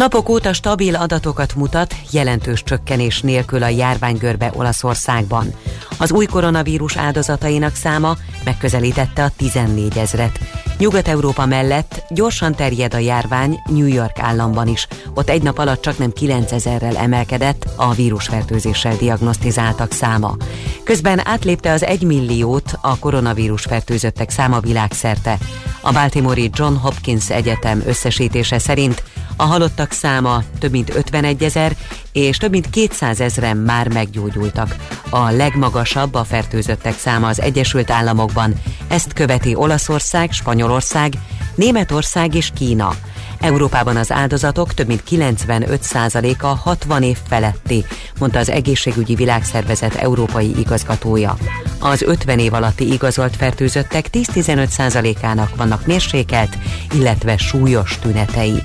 [0.00, 5.54] Napok óta stabil adatokat mutat, jelentős csökkenés nélkül a járványgörbe Olaszországban.
[5.98, 10.38] Az új koronavírus áldozatainak száma megközelítette a 14 ezret.
[10.78, 14.86] Nyugat-Európa mellett gyorsan terjed a járvány New York államban is.
[15.14, 20.36] Ott egy nap alatt csak nem 9 ezerrel emelkedett a vírusfertőzéssel diagnosztizáltak száma.
[20.84, 25.38] Közben átlépte az 1 milliót a koronavírus fertőzöttek száma világszerte.
[25.80, 29.02] A Baltimore John Hopkins Egyetem összesítése szerint
[29.40, 31.76] a halottak száma több mint 51 ezer,
[32.12, 34.76] és több mint 200 ezeren már meggyógyultak.
[35.10, 38.54] A legmagasabb a fertőzöttek száma az Egyesült Államokban.
[38.88, 41.12] Ezt követi Olaszország, Spanyolország,
[41.54, 42.94] Németország és Kína.
[43.40, 47.84] Európában az áldozatok több mint 95%-a 60 év feletti,
[48.18, 51.36] mondta az Egészségügyi Világszervezet európai igazgatója.
[51.78, 56.56] Az 50 év alatti igazolt fertőzöttek 10-15%-ának vannak mérsékelt,
[56.94, 58.62] illetve súlyos tünetei.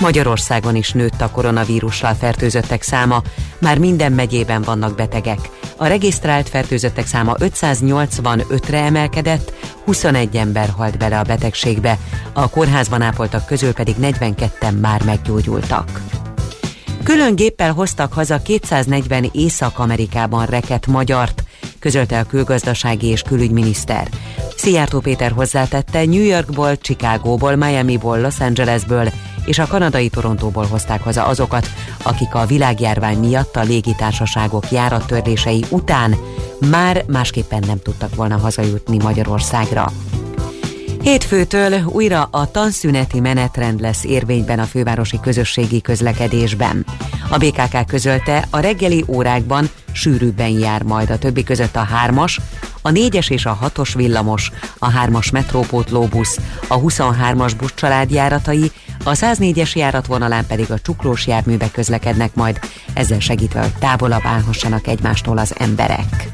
[0.00, 3.22] Magyarországon is nőtt a koronavírussal fertőzöttek száma,
[3.58, 5.38] már minden megyében vannak betegek.
[5.76, 9.52] A regisztrált fertőzöttek száma 585-re emelkedett,
[9.84, 11.98] 21 ember halt bele a betegségbe,
[12.32, 16.00] a kórházban ápoltak közül pedig 42-en már meggyógyultak.
[17.02, 21.42] Külön géppel hoztak haza 240 Észak-Amerikában rekett magyart,
[21.78, 24.08] közölte a külgazdasági és külügyminiszter.
[24.56, 29.10] Szijjártó Péter hozzátette, New Yorkból, Chicagóból, Miamiból, Los Angelesből
[29.50, 31.70] és a kanadai Torontóból hozták haza azokat,
[32.02, 36.16] akik a világjárvány miatt a légitársaságok járattörlései után
[36.70, 39.92] már másképpen nem tudtak volna hazajutni Magyarországra.
[41.02, 46.86] Hétfőtől újra a tanszüneti menetrend lesz érvényben a fővárosi közösségi közlekedésben.
[47.30, 52.36] A BKK közölte, a reggeli órákban sűrűbben jár majd a többi között a 3-as,
[52.82, 56.38] a 4-es és a 6-os villamos, a 3-as metrópótlóbusz,
[56.68, 58.70] a 23-as busz családjáratai,
[59.04, 62.58] a 104-es járatvonalán pedig a csuklós járművek közlekednek majd,
[62.92, 66.28] ezzel segítve, hogy távolabb állhassanak egymástól az emberek.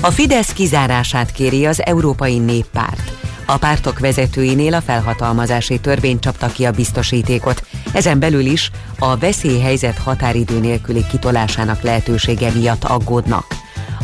[0.00, 3.25] A Fidesz kizárását kéri az Európai Néppárt.
[3.46, 7.62] A pártok vezetőinél a felhatalmazási törvény csapta ki a biztosítékot.
[7.92, 13.44] Ezen belül is a veszélyhelyzet határidő nélküli kitolásának lehetősége miatt aggódnak.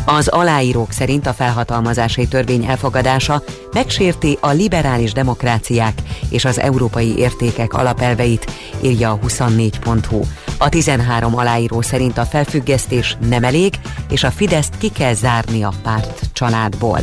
[0.05, 7.73] Az aláírók szerint a felhatalmazási törvény elfogadása megsérti a liberális demokráciák és az európai értékek
[7.73, 10.21] alapelveit, írja a 24.hu.
[10.57, 13.73] A 13 aláíró szerint a felfüggesztés nem elég,
[14.09, 16.99] és a Fideszt ki kell zárni a párt családból.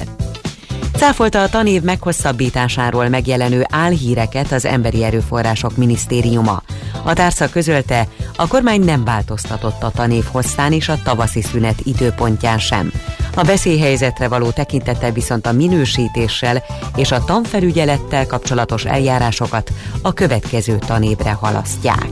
[0.97, 6.63] Cáfolta a tanév meghosszabbításáról megjelenő álhíreket az Emberi Erőforrások Minisztériuma.
[7.05, 12.59] A társza közölte, a kormány nem változtatott a tanév hosszán és a tavaszi szünet időpontján
[12.59, 12.93] sem.
[13.35, 16.65] A veszélyhelyzetre való tekintettel viszont a minősítéssel
[16.97, 19.73] és a tanfelügyelettel kapcsolatos eljárásokat
[20.03, 22.11] a következő tanévre halasztják.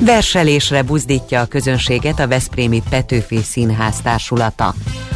[0.00, 4.74] Verselésre buzdítja a közönséget a Veszprémi Petőfi Színház társulata.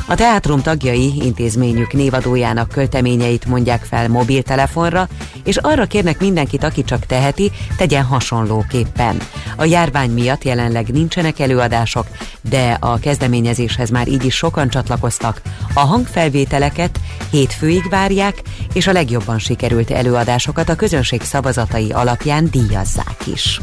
[0.08, 5.08] A teátrum tagjai intézményük névadójának költeményeit mondják fel mobiltelefonra,
[5.44, 9.16] és arra kérnek mindenkit, aki csak teheti, tegyen hasonlóképpen.
[9.56, 12.06] A járvány miatt jelenleg nincsenek előadások,
[12.40, 15.40] de a kezdeményezéshez már így is sokan csatlakoztak.
[15.74, 17.00] A hangfelvételeket
[17.30, 18.42] hétfőig várják,
[18.72, 23.60] és a legjobban sikerült előadásokat a közönség szavazatai alapján díjazzák is.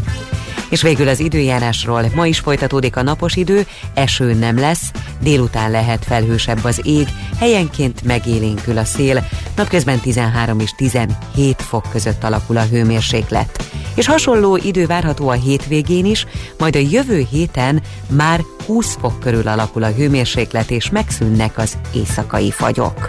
[0.74, 2.06] És végül az időjárásról.
[2.16, 7.08] Ma is folytatódik a napos idő, eső nem lesz, délután lehet felhősebb az ég,
[7.40, 13.64] helyenként megélénkül a szél, napközben 13 és 17 fok között alakul a hőmérséklet.
[13.96, 16.26] És hasonló idő várható a hétvégén is,
[16.58, 22.52] majd a jövő héten már 20 fok körül alakul a hőmérséklet, és megszűnnek az éjszakai
[22.52, 23.08] fagyok.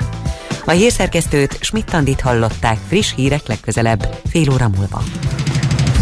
[0.64, 5.02] A hírszerkesztőt Schmidt-Tandit hallották friss hírek legközelebb, fél óra múlva.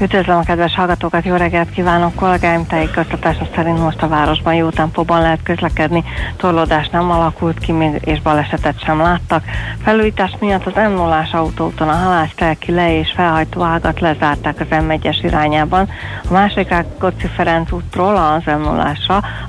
[0.00, 2.14] Üdvözlöm a kedves hallgatókat, jó reggelt kívánok!
[2.14, 6.04] Kollégáim tájékoztatása szerint most a városban jó tempóban lehet közlekedni,
[6.36, 9.44] torlódás nem alakult ki, még és balesetet sem láttak.
[9.82, 14.66] Felújítás miatt az m 0 autóton a halász telki le és felhajtó ágat lezárták az
[14.70, 15.88] M1-es irányában.
[16.28, 18.92] A másik Rákóczi Ferenc útról az m 0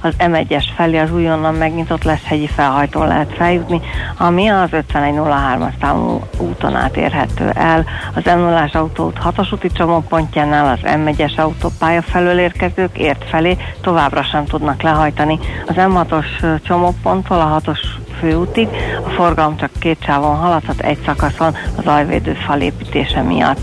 [0.01, 3.81] az M1-es felé az újonnan megnyitott lesz hegyi felhajtó lehet feljutni,
[4.17, 7.85] ami az 5103-as számú úton át érhető el.
[8.15, 13.57] Az m 0 autót 6-os úti csomópont pontjánál az M1-es autópálya felől érkezők ért felé
[13.81, 15.39] továbbra sem tudnak lehajtani.
[15.67, 17.79] Az M6-os csomóponttól a 6-os
[18.19, 18.67] főútig
[19.05, 23.59] a forgalom csak két sávon haladhat egy szakaszon az ajvédő fal építése miatt.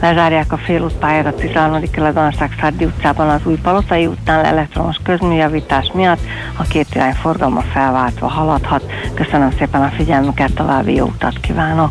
[0.00, 1.90] Lezárják a félútpályát a 13.
[1.90, 6.20] kelet Szárdi utcában az új Palotai útnál elektromos közműjavítás miatt
[6.56, 8.84] a két irány forgalma felváltva haladhat.
[9.14, 11.90] Köszönöm szépen a figyelmüket, további jó utat kívánok!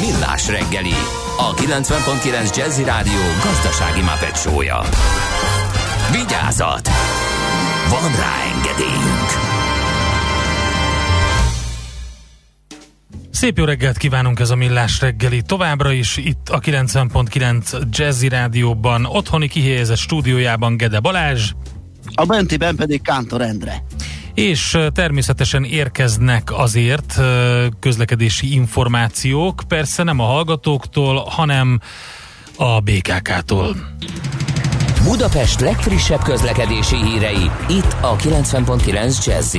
[0.00, 0.94] Millás reggeli,
[1.38, 4.80] a 90.9 Jazzy Rádió gazdasági mapetsója.
[6.12, 6.88] Vigyázat!
[7.88, 9.52] Van rá engedélyünk!
[13.30, 15.42] Szép jó reggelt kívánunk ez a Millás reggeli.
[15.42, 21.52] Továbbra is itt a 90.9 Jazzy Rádióban, otthoni kihelyezett stúdiójában Gede Balázs.
[22.14, 23.84] A bentiben pedig Kántor Endre.
[24.34, 27.20] És természetesen érkeznek azért
[27.80, 31.80] közlekedési információk, persze nem a hallgatóktól, hanem
[32.56, 33.76] a BKK-tól.
[35.04, 39.56] Budapest legfrissebb közlekedési hírei, itt a 90.9 jazz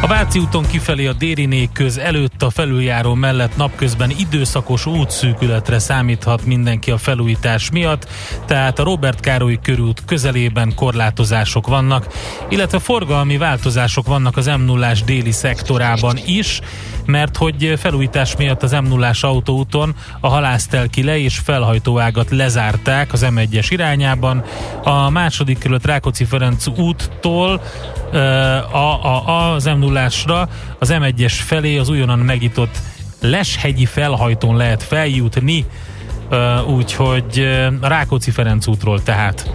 [0.00, 6.44] A Váci úton kifelé a Dériné köz előtt a felüljáró mellett napközben időszakos útszűkületre számíthat
[6.44, 8.08] mindenki a felújítás miatt,
[8.46, 12.06] tehát a Robert Károly körút közelében korlátozások vannak,
[12.48, 16.60] illetve forgalmi változások vannak az m 0 déli szektorában is,
[17.06, 23.26] mert hogy felújítás miatt az m 0 autóúton a halásztelki le és felhajtóágat lezárták az
[23.30, 24.44] M1-es irányában.
[24.84, 27.62] A második kerület Rákóczi Ferenc úttól
[28.12, 32.78] ö, a, a, az m 0 az M1-es felé az újonnan megnyitott
[33.20, 35.64] Leshegyi felhajtón lehet feljutni,
[36.66, 37.48] úgyhogy
[37.80, 39.50] Rákóczi Ferenc útról tehát.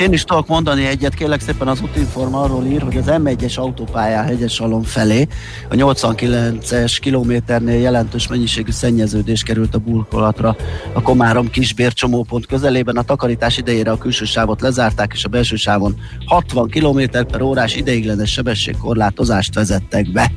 [0.00, 4.24] Én is tudok mondani egyet, kérlek szépen az útinform arról ír, hogy az M1-es autópályán
[4.24, 5.26] Hegyesalom felé
[5.70, 10.56] a 89-es kilométernél jelentős mennyiségű szennyeződés került a burkolatra
[10.92, 12.96] a Komárom kisbér csomópont közelében.
[12.96, 15.94] A takarítás idejére a külső sávot lezárták, és a belső sávon
[16.26, 20.32] 60 km per órás ideiglenes sebességkorlátozást vezettek be.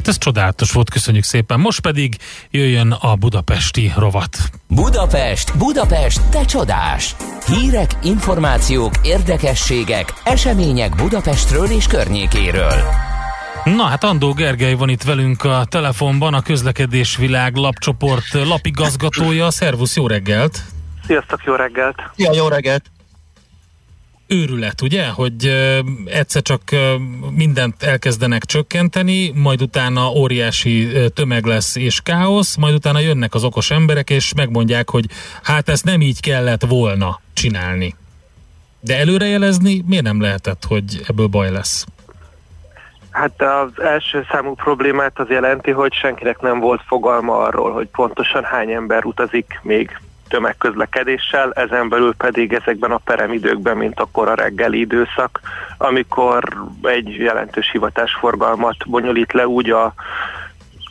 [0.00, 1.60] Hát ez csodálatos volt, köszönjük szépen.
[1.60, 2.16] Most pedig
[2.50, 4.38] jöjjön a budapesti rovat.
[4.66, 7.16] Budapest, Budapest, te csodás!
[7.46, 12.74] Hírek, információk, érdekességek, események Budapestről és környékéről.
[13.64, 19.50] Na hát Andó Gergely van itt velünk a telefonban, a Közlekedésvilág lapcsoport lapigazgatója.
[19.50, 20.62] Szervusz, jó reggelt!
[21.06, 21.96] Sziasztok, jó reggelt!
[22.16, 22.82] Szia, jó reggelt!
[24.30, 25.08] Őrület, ugye?
[25.08, 25.46] Hogy
[26.04, 26.62] egyszer csak
[27.34, 33.70] mindent elkezdenek csökkenteni, majd utána óriási tömeg lesz és káosz, majd utána jönnek az okos
[33.70, 35.04] emberek, és megmondják, hogy
[35.42, 37.94] hát ezt nem így kellett volna csinálni.
[38.80, 41.86] De előrejelezni miért nem lehetett, hogy ebből baj lesz?
[43.10, 48.44] Hát az első számú problémát az jelenti, hogy senkinek nem volt fogalma arról, hogy pontosan
[48.44, 50.00] hány ember utazik még
[50.30, 55.40] tömegközlekedéssel, ezen belül pedig ezekben a peremidőkben, mint a kora reggeli időszak,
[55.78, 56.44] amikor
[56.82, 59.94] egy jelentős hivatásforgalmat bonyolít le úgy a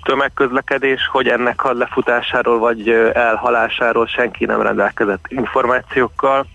[0.03, 6.45] tömegközlekedés, hogy ennek a lefutásáról vagy elhalásáról senki nem rendelkezett információkkal.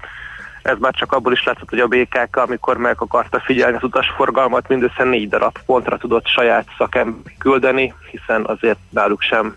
[0.62, 4.68] Ez már csak abból is látszott, hogy a BKK, amikor meg akarta figyelni az utasforgalmat,
[4.68, 9.56] mindössze négy darab pontra tudott saját szakember küldeni, hiszen azért náluk sem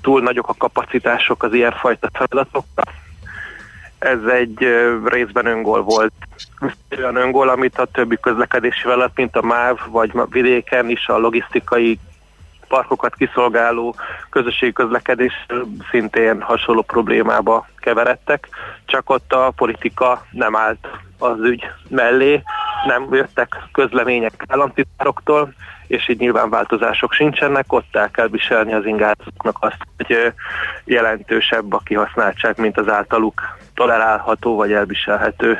[0.00, 2.82] túl nagyok a kapacitások az ilyenfajta feladatokra.
[3.98, 4.58] Ez egy
[5.04, 6.12] részben öngól volt.
[6.98, 11.18] Olyan öngól, amit a többi közlekedési vállalat, mint a MÁV, vagy ma- vidéken is a
[11.18, 11.98] logisztikai
[12.68, 13.94] parkokat kiszolgáló
[14.30, 15.46] közösségi közlekedés
[15.90, 18.48] szintén hasonló problémába keveredtek,
[18.84, 20.88] csak ott a politika nem állt
[21.18, 22.42] az ügy mellé,
[22.86, 25.52] nem jöttek közlemények államtitkároktól,
[25.90, 30.32] és így nyilván változások sincsenek, ott el kell viselni az ingázóknak azt, hogy
[30.84, 33.40] jelentősebb a kihasználtság, mint az általuk
[33.74, 35.50] tolerálható vagy elviselhető.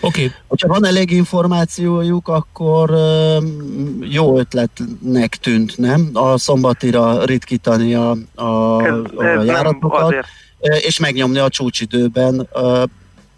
[0.00, 0.24] Oké.
[0.24, 0.36] Okay.
[0.46, 2.90] Hogyha van elég információjuk, akkor
[4.00, 6.10] jó ötletnek tűnt, nem?
[6.12, 10.26] A szombatira ritkítani a, a, Ez, a ez nem járatokat, azért
[10.60, 12.48] és megnyomni a csúcsidőben.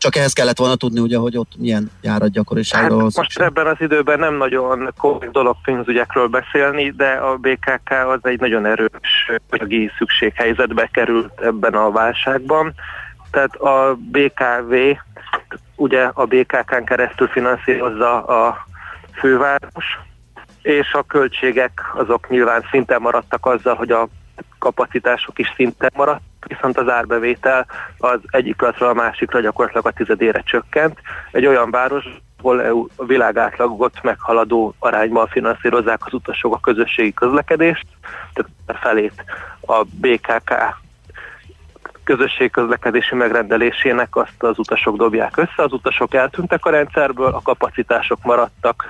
[0.04, 3.42] Csak ehhez kellett volna tudni, ugye, hogy ott milyen járatgyakoriságról Hát most szükség.
[3.42, 8.66] ebben az időben nem nagyon korrekt dolog pénzügyekről beszélni, de a BKK az egy nagyon
[8.66, 12.74] erős anyagi szükséghelyzetbe került ebben a válságban.
[13.30, 14.74] Tehát a BKV,
[15.76, 18.66] ugye a BKK-n keresztül finanszírozza a
[19.12, 19.98] főváros,
[20.62, 24.08] és a költségek azok nyilván szinten maradtak azzal, hogy a
[24.64, 27.66] kapacitások is szinten maradtak, viszont az árbevétel
[27.98, 30.98] az egyik pillanatról a másikra gyakorlatilag a tizedére csökkent.
[31.30, 32.04] Egy olyan város,
[32.42, 37.86] EU a világ átlagot meghaladó arányban finanszírozzák az utasok a közösségi közlekedést,
[38.34, 39.24] tehát felét
[39.60, 40.52] a BKK
[42.04, 48.18] közösségi közlekedési megrendelésének azt az utasok dobják össze, az utasok eltűntek a rendszerből, a kapacitások
[48.22, 48.84] maradtak,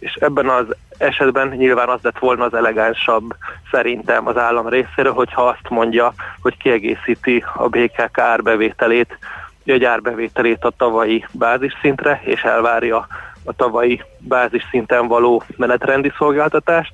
[0.00, 0.66] és ebben az
[0.98, 3.34] esetben nyilván az lett volna az elegánsabb
[3.70, 9.18] szerintem az állam részéről, hogyha azt mondja, hogy kiegészíti a BKK árbevételét,
[9.64, 13.06] egy árbevételét a tavalyi bázisszintre, és elvárja
[13.44, 16.92] a tavalyi bázisszinten való menetrendi szolgáltatást.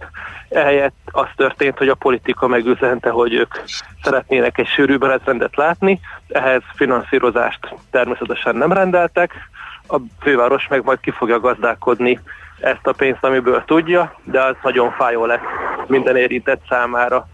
[0.49, 3.55] Ehelyett az történt, hogy a politika megüzente, hogy ők
[4.03, 9.33] szeretnének egy sűrű menetrendet látni, ehhez finanszírozást természetesen nem rendeltek,
[9.89, 12.21] a főváros meg majd ki fogja gazdálkodni
[12.61, 15.41] ezt a pénzt, amiből tudja, de az nagyon fájó lesz
[15.87, 17.29] minden érintett számára.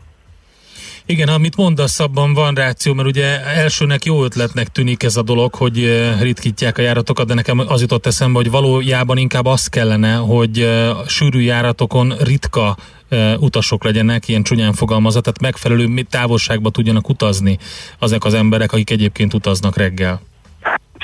[1.06, 5.54] Igen, amit mondasz, abban van ráció, mert ugye elsőnek jó ötletnek tűnik ez a dolog,
[5.54, 10.14] hogy eh, ritkítják a járatokat, de nekem az jutott eszembe, hogy valójában inkább az kellene,
[10.14, 12.76] hogy eh, sűrű járatokon ritka
[13.08, 17.58] eh, utasok legyenek, ilyen csúnyán fogalmazat, tehát megfelelő távolságba tudjanak utazni
[17.98, 20.20] azok az emberek, akik egyébként utaznak reggel.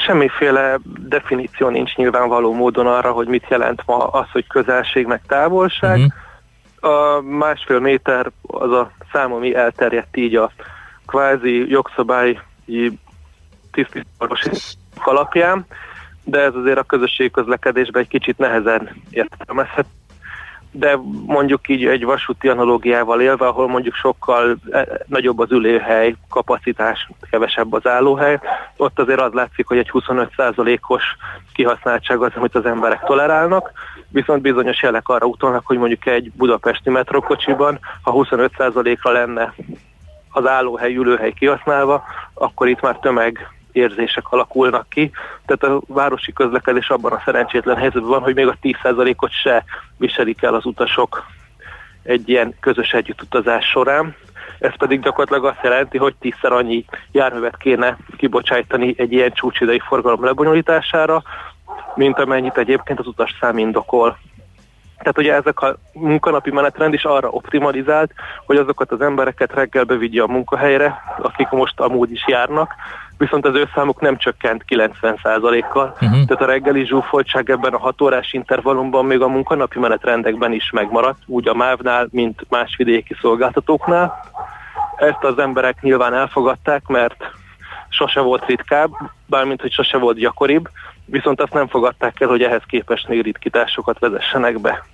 [0.09, 5.99] Semmiféle definíció nincs nyilvánvaló módon arra, hogy mit jelent ma az, hogy közelség meg távolság.
[5.99, 6.93] Uh-huh.
[6.93, 10.51] A másfél méter az a szám, ami elterjedt így a
[11.07, 12.39] kvázi jogszabályi
[13.73, 14.51] tisztítási
[14.99, 15.67] alapján,
[16.25, 19.98] de ez azért a közösségi közlekedésben egy kicsit nehezen értelmezhető
[20.71, 27.09] de mondjuk így egy vasúti analógiával élve, ahol mondjuk sokkal eh, nagyobb az ülőhely, kapacitás,
[27.31, 28.39] kevesebb az állóhely,
[28.77, 31.03] ott azért az látszik, hogy egy 25%-os
[31.55, 33.73] kihasználtság az, amit az emberek tolerálnak,
[34.09, 39.55] viszont bizonyos jelek arra utalnak, hogy mondjuk egy budapesti metrokocsiban, ha 25%-ra lenne
[40.31, 42.05] az állóhely, ülőhely kihasználva,
[42.35, 45.11] akkor itt már tömeg érzések alakulnak ki.
[45.47, 49.65] Tehát a városi közlekedés abban a szerencsétlen helyzetben van, hogy még a 10%-ot se
[49.97, 51.27] viselik el az utasok
[52.03, 54.15] egy ilyen közös együttutazás során.
[54.59, 60.25] Ez pedig gyakorlatilag azt jelenti, hogy tízszer annyi járművet kéne kibocsájtani egy ilyen csúcsidei forgalom
[60.25, 61.23] lebonyolítására,
[61.95, 64.19] mint amennyit egyébként az utas szám indokol.
[64.99, 68.13] Tehát ugye ezek a munkanapi menetrend is arra optimalizált,
[68.47, 72.75] hogy azokat az embereket reggel bevigye a munkahelyre, akik most amúgy is járnak,
[73.19, 75.97] viszont az ő számuk nem csökkent 90%-kal.
[76.01, 76.11] Uh-huh.
[76.11, 81.19] Tehát a reggeli zsúfoltság ebben a 6 órás intervallumban még a munkanapi menetrendekben is megmaradt,
[81.27, 84.25] úgy a MÁV-nál, mint más vidéki szolgáltatóknál.
[84.97, 87.25] Ezt az emberek nyilván elfogadták, mert
[87.89, 88.91] sose volt ritkább,
[89.27, 90.69] bármint hogy sose volt gyakoribb,
[91.05, 94.85] viszont azt nem fogadták el, hogy ehhez képest még ritkításokat vezessenek be.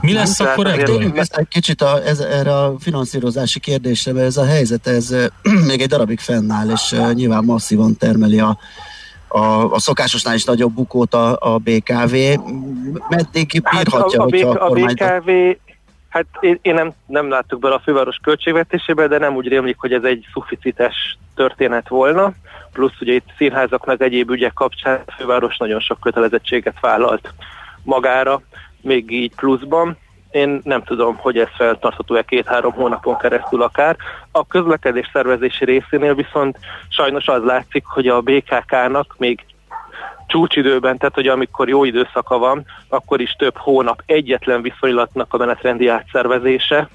[0.00, 1.12] Mi lesz Tehát akkor ebből?
[1.14, 5.14] egy kicsit a, ez, erre a finanszírozási kérdésre, mert ez a helyzet, ez
[5.68, 8.58] még egy darabig fennáll, és nyilván masszívan termeli a,
[9.28, 12.14] a, a szokásosnál is nagyobb bukót a, a BKV.
[13.08, 14.94] Meddig bírhatja, a, a, a a kormány...
[14.94, 15.30] BKV,
[16.08, 19.92] hát én, én nem, nem láttuk bele a főváros költségvetésébe, de nem úgy rémlik, hogy
[19.92, 22.32] ez egy szuficites történet volna.
[22.72, 27.32] Plusz ugye itt színházaknak egyéb ügyek kapcsán a főváros nagyon sok kötelezettséget vállalt
[27.82, 28.42] magára,
[28.82, 29.96] még így pluszban.
[30.30, 33.96] Én nem tudom, hogy ez feltartható-e két-három hónapon keresztül akár.
[34.32, 36.58] A közlekedés szervezési részénél viszont
[36.88, 39.44] sajnos az látszik, hogy a BKK-nak még
[40.26, 45.88] csúcsidőben, tehát hogy amikor jó időszaka van, akkor is több hónap egyetlen viszonylatnak a menetrendi
[45.88, 46.88] átszervezése.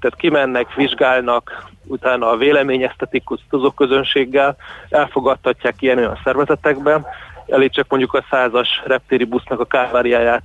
[0.00, 4.56] Tehát kimennek, vizsgálnak, utána a véleményeztetik azok közönséggel,
[4.88, 7.06] elfogadtatják ilyen olyan szervezetekben,
[7.46, 10.42] elég csak mondjuk a százas reptéri busznak a káváriáját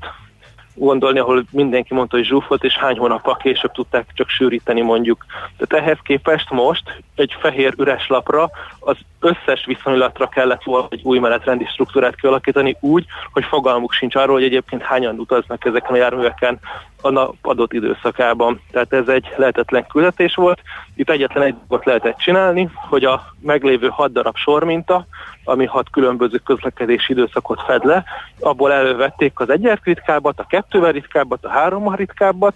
[0.74, 5.26] gondolni, ahol mindenki mondta, hogy zsúfolt, és hány hónappal később tudták csak sűríteni mondjuk.
[5.58, 8.50] Tehát ehhez képest most egy fehér üres lapra
[8.80, 14.36] az összes viszonylatra kellett volna egy új menetrendi struktúrát kialakítani úgy, hogy fogalmuk sincs arról,
[14.36, 16.60] hogy egyébként hányan utaznak ezeken a járműveken
[17.02, 18.62] a nap adott időszakában.
[18.72, 20.62] Tehát ez egy lehetetlen küldetés volt.
[20.96, 25.06] Itt egyetlen egy dolgot lehetett csinálni, hogy a meglévő hat darab sorminta,
[25.44, 28.04] ami hat különböző közlekedési időszakot fed le,
[28.40, 32.54] abból elővették az egyet ritkábbat, a kettővel ritkábbat, a hárommal ritkábbat,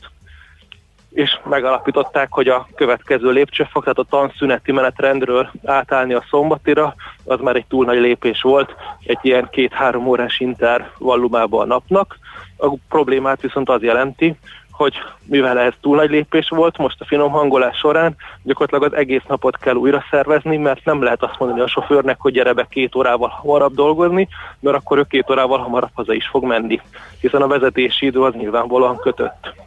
[1.18, 6.96] és megalapították, hogy a következő lépcsőfok, tehát a tanszüneti menetrendről átállni a szombatira,
[7.26, 12.18] az már egy túl nagy lépés volt, egy ilyen két-három órás intervallumában a napnak.
[12.58, 14.36] A problémát viszont az jelenti,
[14.72, 14.94] hogy
[15.26, 19.58] mivel ez túl nagy lépés volt, most a finom hangolás során gyakorlatilag az egész napot
[19.58, 23.30] kell újra szervezni, mert nem lehet azt mondani a sofőrnek, hogy gyere be két órával
[23.30, 24.28] hamarabb dolgozni,
[24.60, 26.82] mert akkor ő két órával hamarabb haza is fog menni,
[27.22, 29.66] hiszen a vezetési idő az nyilvánvalóan kötött.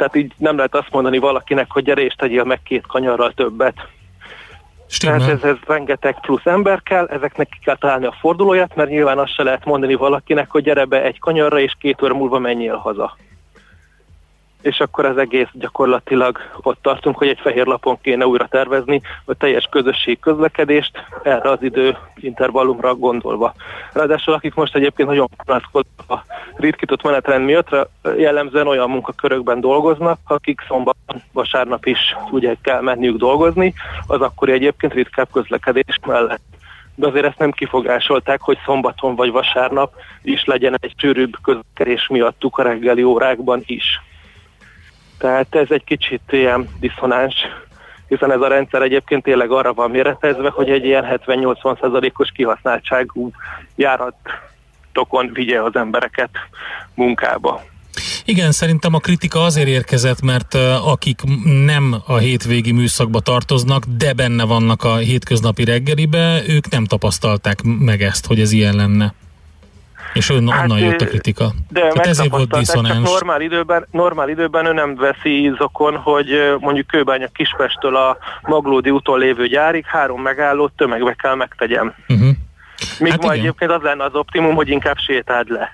[0.00, 3.74] Tehát így nem lehet azt mondani valakinek, hogy gyere és tegyél meg két kanyarral többet.
[4.86, 5.18] Stimmel.
[5.18, 9.18] Tehát ez, ez rengeteg plusz ember kell, ezeknek ki kell találni a fordulóját, mert nyilván
[9.18, 12.76] azt se lehet mondani valakinek, hogy gyere be egy kanyarra, és két óra múlva menjél
[12.76, 13.16] haza.
[14.60, 19.34] És akkor az egész gyakorlatilag ott tartunk, hogy egy fehér lapon kéne újra tervezni a
[19.34, 20.90] teljes közösség közlekedést
[21.22, 23.54] erre az idő intervallumra gondolva.
[23.92, 26.24] Ráadásul akik most egyébként nagyon panaszkodnak a
[26.56, 33.74] ritkított menetrend miatt, jellemzően olyan munkakörökben dolgoznak, akik szombaton, vasárnap is ugye kell menniük dolgozni,
[34.06, 36.42] az akkori egyébként ritkább közlekedés mellett
[37.00, 42.58] de azért ezt nem kifogásolták, hogy szombaton vagy vasárnap is legyen egy sűrűbb közlekedés miattuk
[42.58, 43.84] a reggeli órákban is.
[45.20, 47.34] Tehát ez egy kicsit ilyen diszonáns,
[48.08, 53.30] hiszen ez a rendszer egyébként tényleg arra van méretezve, hogy egy ilyen 70-80%-os kihasználtságú
[53.76, 56.30] járatokon vigye az embereket
[56.94, 57.62] munkába.
[58.24, 60.54] Igen, szerintem a kritika azért érkezett, mert
[60.84, 61.20] akik
[61.64, 68.02] nem a hétvégi műszakba tartoznak, de benne vannak a hétköznapi reggelibe, ők nem tapasztalták meg
[68.02, 69.14] ezt, hogy ez ilyen lenne.
[70.12, 71.52] És onnan, Hát, onnan jött a kritika.
[71.68, 73.08] De Tehát ezért volt diszonáns.
[73.10, 79.18] normál időben, normál időben ő nem veszi ízokon, hogy mondjuk Kőbánya Kispestől a Maglódi úton
[79.18, 81.94] lévő gyárig három megállót tömegbe kell megtegyem.
[82.08, 82.28] Uh-huh.
[82.98, 83.44] Míg Hát ma igen.
[83.44, 85.72] egyébként az lenne az optimum, hogy inkább sétáld le.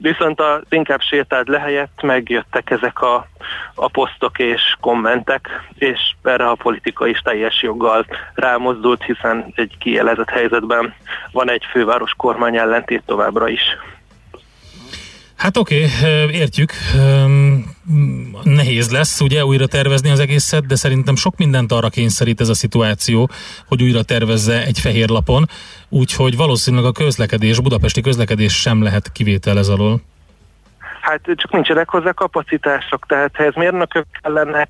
[0.00, 3.26] Viszont az inkább sétáld le helyett megjöttek ezek a,
[3.74, 10.30] a posztok és kommentek, és erre a politika is teljes joggal rámozdult, hiszen egy kielezett
[10.30, 10.94] helyzetben
[11.32, 13.62] van egy főváros kormány ellentét továbbra is.
[15.38, 16.72] Hát oké, okay, értjük.
[18.42, 22.54] Nehéz lesz ugye újra tervezni az egészet, de szerintem sok mindent arra kényszerít ez a
[22.54, 23.30] szituáció,
[23.66, 25.44] hogy újra tervezze egy fehér lapon,
[25.88, 30.00] úgyhogy valószínűleg a közlekedés, budapesti közlekedés sem lehet kivétel ez alól.
[31.00, 34.68] Hát csak nincsenek hozzá kapacitások, tehát ehhez mérnökök kellenek,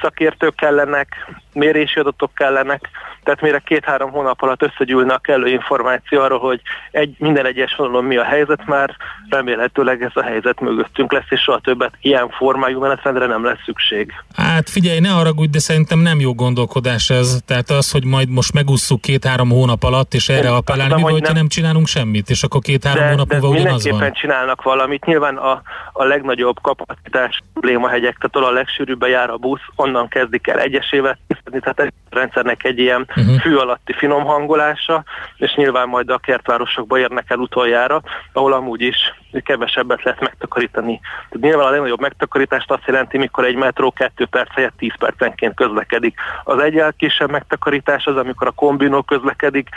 [0.00, 2.88] szakértők kellenek, mérési adatok kellenek,
[3.22, 8.04] tehát mire két-három hónap alatt összegyűlne a kellő információ arról, hogy egy, minden egyes vonalon
[8.04, 8.96] mi a helyzet, már
[9.28, 14.12] remélhetőleg ez a helyzet mögöttünk lesz, és soha többet ilyen formájú menetrendre nem lesz szükség.
[14.36, 17.38] Hát figyelj, ne haragudj, de szerintem nem jó gondolkodás ez.
[17.46, 21.34] Tehát az, hogy majd most megússzuk két-három hónap alatt, és erre appellálni, mi hogy nem.
[21.34, 24.12] nem- csinálunk semmit, és akkor két-három hónap múlva ugyanaz van.
[24.12, 25.04] csinálnak valamit.
[25.04, 30.46] Nyilván a, a legnagyobb kapacitás problémahegyek, tehát ahol a legsűrűbben jár a busz, onnan kezdik
[30.46, 33.40] el egyesével tisztelni, tehát a rendszernek egy ilyen uh-huh.
[33.40, 35.04] fű alatti finom hangolása,
[35.36, 38.96] és nyilván majd a kertvárosokba érnek el utoljára, ahol amúgy is
[39.44, 41.00] kevesebbet lehet megtakarítani.
[41.00, 45.54] Tehát nyilván a legnagyobb megtakarítást azt jelenti, mikor egy metró 2 perc helyett 10 percenként
[45.54, 46.14] közlekedik.
[46.44, 49.68] Az egyel kisebb megtakarítás az, amikor a kombinó közlekedik,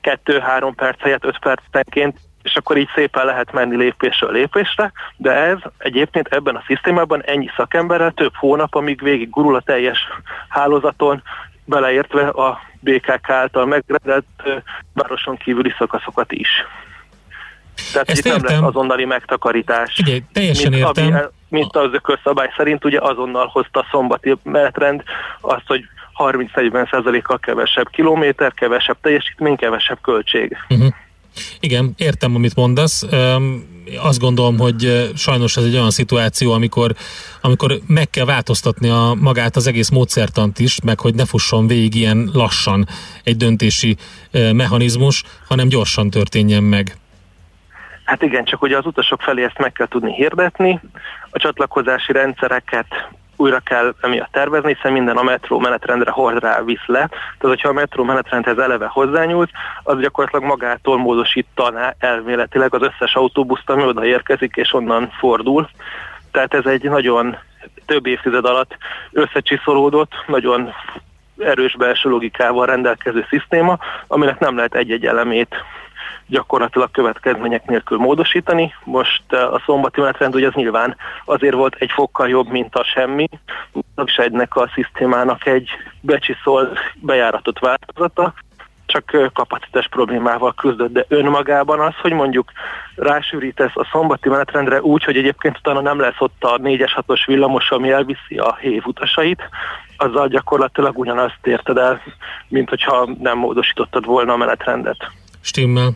[0.00, 5.58] kettő-három perc helyett öt percenként, és akkor így szépen lehet menni lépésről lépésre, de ez
[5.78, 9.98] egyébként ebben a szisztémában ennyi szakemberrel több hónap, amíg végig gurul a teljes
[10.48, 11.22] hálózaton,
[11.64, 14.24] beleértve a BKK által megrendelt
[14.92, 16.48] városon kívüli szakaszokat is.
[17.92, 18.54] Tehát Ezt itt nem értem.
[18.56, 19.94] lesz azonnali megtakarítás.
[19.94, 21.06] Figyelj, teljesen mint, értem.
[21.06, 25.02] Ami, mint az ökölszabály szerint ugye azonnal hozta a szombati menetrend
[25.40, 25.84] azt, hogy
[26.18, 30.56] 30-40 kal kevesebb kilométer, kevesebb teljesítmény, kevesebb költség.
[30.68, 30.92] Uh-huh.
[31.60, 33.06] Igen, értem, amit mondasz.
[34.02, 36.92] Azt gondolom, hogy sajnos ez egy olyan szituáció, amikor,
[37.40, 41.94] amikor meg kell változtatni a, magát az egész módszertant is, meg hogy ne fusson végig
[41.94, 42.86] ilyen lassan
[43.24, 43.96] egy döntési
[44.52, 46.96] mechanizmus, hanem gyorsan történjen meg.
[48.04, 50.80] Hát igen, csak ugye az utasok felé ezt meg kell tudni hirdetni,
[51.30, 52.86] a csatlakozási rendszereket
[53.42, 56.98] újra kell emiatt tervezni, hiszen minden a metró menetrendre hord rá visz le.
[57.08, 59.50] Tehát, hogyha a metró menetrendhez eleve hozzányúlt,
[59.82, 65.68] az gyakorlatilag magától módosítaná elméletileg az összes autóbuszt, ami oda érkezik és onnan fordul.
[66.30, 67.36] Tehát ez egy nagyon
[67.86, 68.76] több évtized alatt
[69.12, 70.72] összecsiszolódott, nagyon
[71.38, 75.54] erős belső logikával rendelkező szisztéma, aminek nem lehet egy-egy elemét
[76.32, 78.74] gyakorlatilag következmények nélkül módosítani.
[78.84, 82.84] Most eh, a szombati menetrend ugye az nyilván azért volt egy fokkal jobb, mint a
[82.84, 83.28] semmi,
[84.04, 85.68] és egynek a szisztémának egy
[86.00, 88.34] becsiszolt, bejáratott változata,
[88.86, 92.52] csak eh, kapacitás problémával küzdött, de önmagában az, hogy mondjuk
[92.94, 97.70] rásűrítesz a szombati menetrendre úgy, hogy egyébként utána nem lesz ott a 4-es 6-os villamos,
[97.70, 99.42] ami elviszi a hév utasait,
[99.96, 102.02] azzal gyakorlatilag ugyanazt érted el,
[102.48, 105.10] mint hogyha nem módosítottad volna a menetrendet.
[105.40, 105.90] Stimmel.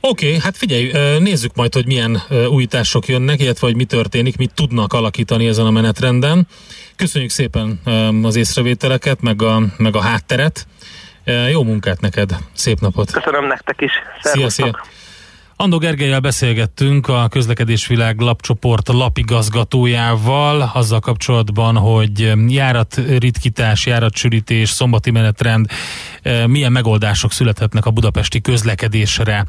[0.00, 4.54] Oké, okay, hát figyelj, nézzük majd, hogy milyen újítások jönnek, illetve hogy mi történik, mit
[4.54, 6.46] tudnak alakítani ezen a menetrenden.
[6.96, 7.80] Köszönjük szépen
[8.22, 10.66] az észrevételeket, meg a, meg a hátteret.
[11.50, 13.10] Jó munkát neked, szép napot!
[13.12, 13.92] Köszönöm nektek is.
[14.22, 14.82] Szia, szia!
[15.60, 25.70] Andó Gergelyel beszélgettünk a Közlekedésvilág lapcsoport lapigazgatójával azzal kapcsolatban, hogy járatritkítás, járatsűrítés, szombati menetrend,
[26.22, 29.46] eh, milyen megoldások születhetnek a budapesti közlekedésre.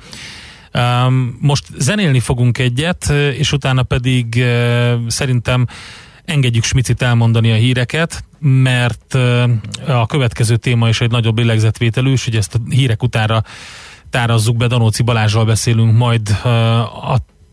[0.74, 5.68] Um, most zenélni fogunk egyet, és utána pedig uh, szerintem
[6.26, 9.14] engedjük Smicit elmondani a híreket, mert
[9.88, 13.44] a következő téma is egy nagyobb lélegzetvételű, és hogy ezt a hírek utára
[14.10, 16.52] tárazzuk be, Danóci Balázsral beszélünk majd uh,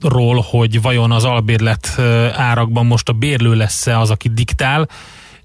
[0.00, 4.88] arról, hogy vajon az albérlet uh, árakban most a bérlő lesz-e az, aki diktál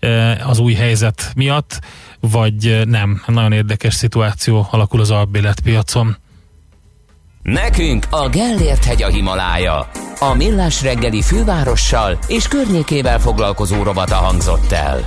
[0.01, 1.79] uh, az új helyzet miatt,
[2.19, 3.21] vagy nem.
[3.27, 6.17] Nagyon érdekes szituáció alakul az albérletpiacon.
[7.41, 9.89] Nekünk a Gellért hegy a Himalája.
[10.19, 15.05] A Millás reggeli fővárossal és környékével foglalkozó rovata hangzott el.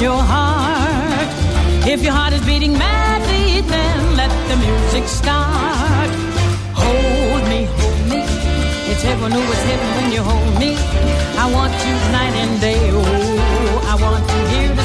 [0.00, 1.28] Your heart?
[1.86, 6.10] If your heart is beating madly, then let the music start.
[6.72, 8.20] Hold me, hold me.
[8.90, 10.76] It's heaven oh, who is heaven when you hold me.
[11.38, 12.80] I want you night and day.
[12.92, 14.79] Oh, I want to stay.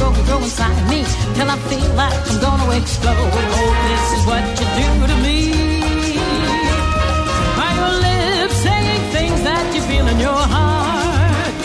[0.00, 1.04] Go go inside me
[1.36, 3.32] till I feel like I'm gonna explode.
[3.60, 5.38] Oh, this is what you do to me.
[7.64, 11.62] Are your lips saying things that you feel in your heart?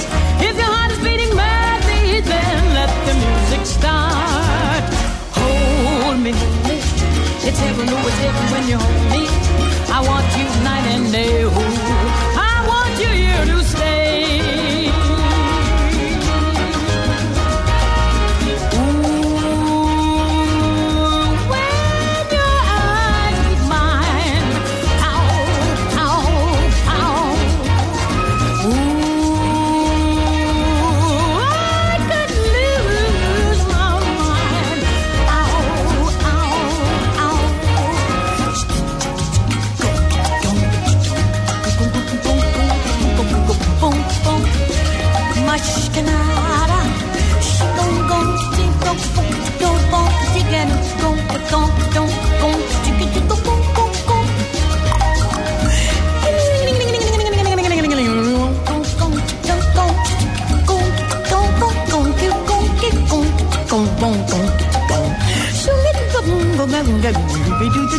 [0.47, 4.83] If your heart is beating madly, then let the music start.
[5.39, 6.77] Hold me, hold me.
[7.47, 9.23] It's heaven, oh, it's heaven when you hold me.
[9.97, 11.45] I want you night and day.
[11.45, 11.94] Oh,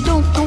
[0.06, 0.45] don't, go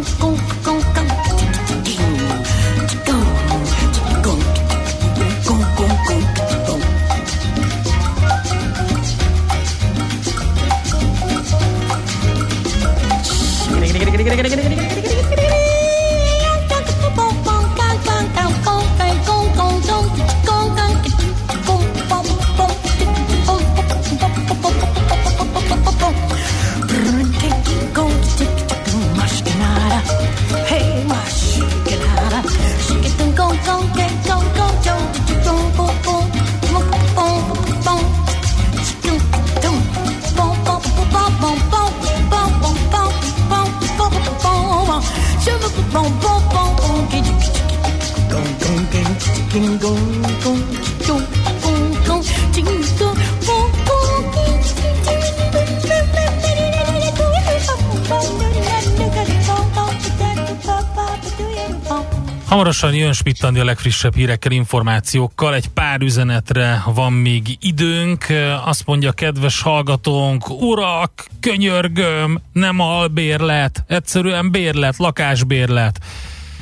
[63.20, 65.56] Smittandi a legfrissebb hírekkel, információkkal.
[65.56, 68.26] Egy pár üzenetre van még időnk.
[68.66, 76.00] Azt mondja kedves hallgatónk, urak, könyörgöm, nem albérlet, egyszerűen bérlet, lakásbérlet.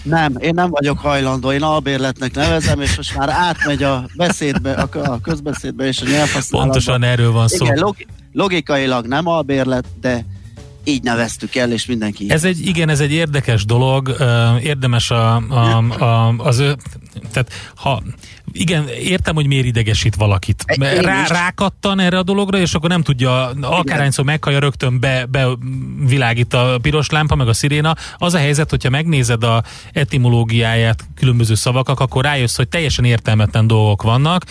[0.03, 5.21] Nem, én nem vagyok hajlandó, én albérletnek nevezem, és most már átmegy a beszédbe, a,
[5.21, 6.57] közbeszédbe és a nyelvhasználatba.
[6.57, 7.65] Pontosan erről van szó.
[7.65, 10.25] Igen, logi- logikailag nem albérlet, de
[10.87, 14.15] így neveztük el, és mindenki Ez egy, igen, ez egy érdekes dolog,
[14.61, 16.75] érdemes a, a, a, az ő,
[17.31, 18.03] tehát ha,
[18.59, 20.63] igen, értem, hogy miért idegesít valakit.
[20.67, 21.29] Én Rá, is.
[21.29, 25.47] rákattan erre a dologra, és akkor nem tudja, akárhányszor meghallja, rögtön be, be
[26.07, 27.95] világít a piros lámpa, meg a sziréna.
[28.17, 34.01] Az a helyzet, hogyha megnézed a etimológiáját különböző szavakak, akkor rájössz, hogy teljesen értelmetlen dolgok
[34.01, 34.45] vannak.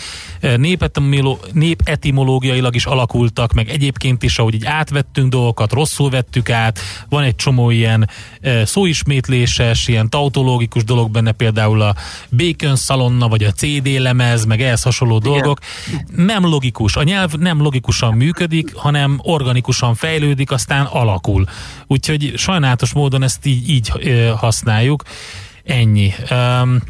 [0.57, 6.79] Népetimoló- Népetimológiailag is alakultak, meg egyébként is, ahogy így átvettünk dolgokat, rosszul vettük át.
[7.09, 8.09] Van egy csomó ilyen
[8.41, 11.95] eh, szóismétléses, ilyen tautológikus dolog benne, például a
[12.29, 15.59] Bacon szalonna, vagy a CD lemez, meg ehhez hasonló dolgok.
[16.15, 16.95] Nem logikus.
[16.95, 21.45] A nyelv nem logikusan működik, hanem organikusan fejlődik, aztán alakul.
[21.87, 23.91] Úgyhogy sajnálatos módon ezt így, így
[24.35, 25.03] használjuk.
[25.63, 26.13] Ennyi.
[26.31, 26.81] Um,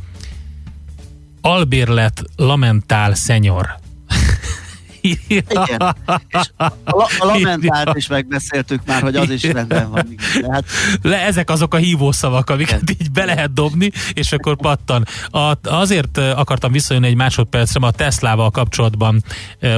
[1.41, 3.85] albérlet lamentál szenyor.
[5.27, 5.95] Igen.
[6.29, 6.65] És a,
[7.19, 10.07] a lamentált is megbeszéltük már, hogy az is rendben van.
[10.11, 10.51] igen.
[10.51, 10.63] Hát
[11.01, 15.05] Le, ezek azok a hívószavak, amiket így be lehet dobni, és akkor pattan.
[15.31, 19.23] A, azért akartam visszajönni egy másodpercre, mert a Teslával kapcsolatban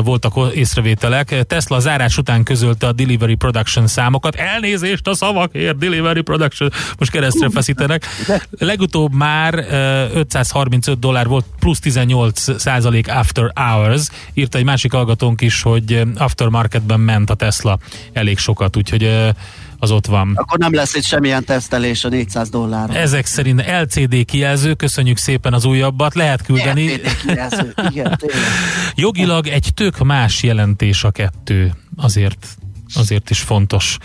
[0.04, 1.46] voltak észrevételek.
[1.48, 4.36] Tesla zárás után közölte a Delivery Production számokat.
[4.36, 8.06] Elnézést a szavakért, Delivery Production, most keresztre feszítenek.
[8.50, 14.08] Legutóbb már eh, 535 dollár volt, plusz 18 százalék after hours.
[14.34, 17.78] Írta egy másik hallgatónk is, hogy eh, aftermarketben ment a Tesla
[18.14, 19.30] elég sokat, úgyhogy eh,
[19.80, 20.32] az ott van.
[20.36, 22.94] akkor nem lesz itt semmilyen tesztelés a 400 dollárra.
[22.94, 26.94] Ezek szerint LCD kijelző, köszönjük szépen az újabbat, lehet küldeni.
[26.94, 28.42] LCD kijelző, igen, tényleg.
[28.96, 32.48] Jogilag egy tök más jelentés a kettő, azért,
[32.94, 33.98] azért is fontos.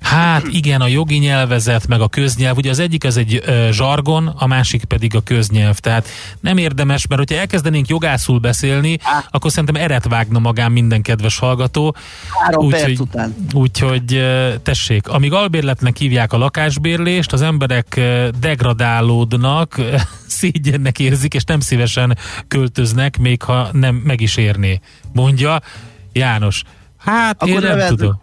[0.00, 4.26] Hát igen, a jogi nyelvezet, meg a köznyelv, ugye az egyik az egy ö, zsargon,
[4.26, 6.08] a másik pedig a köznyelv, tehát
[6.40, 8.98] nem érdemes, mert hogyha elkezdenénk jogászul beszélni,
[9.30, 11.94] akkor szerintem eret vágna magán minden kedves hallgató.
[12.42, 13.34] Három perc Úgyhogy- után.
[13.52, 18.00] Úgyhogy ö, tessék, amíg albérletnek hívják a lakásbérlést, az emberek
[18.40, 19.80] degradálódnak,
[20.26, 22.18] szégyennek érzik, és nem szívesen
[22.48, 24.80] költöznek, még ha nem meg is érné.
[25.12, 25.60] Mondja
[26.12, 26.62] János.
[26.98, 28.20] Hát Akkor én nem tudom.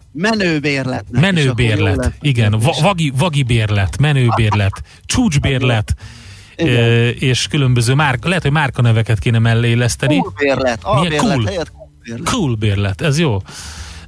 [1.20, 2.12] Menőbérlet, lesz.
[2.20, 5.94] igen, va- vagi, vagi bérlet, menőbérlet, csúcsbérlet,
[6.56, 10.16] ö, és különböző márka, lehet, hogy márkaneveket kéne mellé illeszteni.
[10.18, 11.44] Cool bérlet, albérlet cool?
[11.44, 12.30] helyett cool bérlet.
[12.30, 13.38] Cool bérlet, ez jó.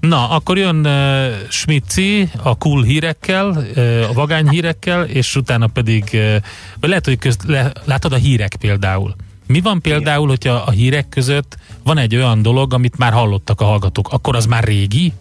[0.00, 6.04] Na, akkor jön uh, Smitci a cool hírekkel, uh, a vagány hírekkel, és utána pedig,
[6.12, 6.36] uh,
[6.80, 9.14] lehet, hogy közt, le, látod a hírek például.
[9.48, 13.64] Mi van például, hogyha a hírek között van egy olyan dolog, amit már hallottak a
[13.64, 15.12] hallgatók, akkor az már régi?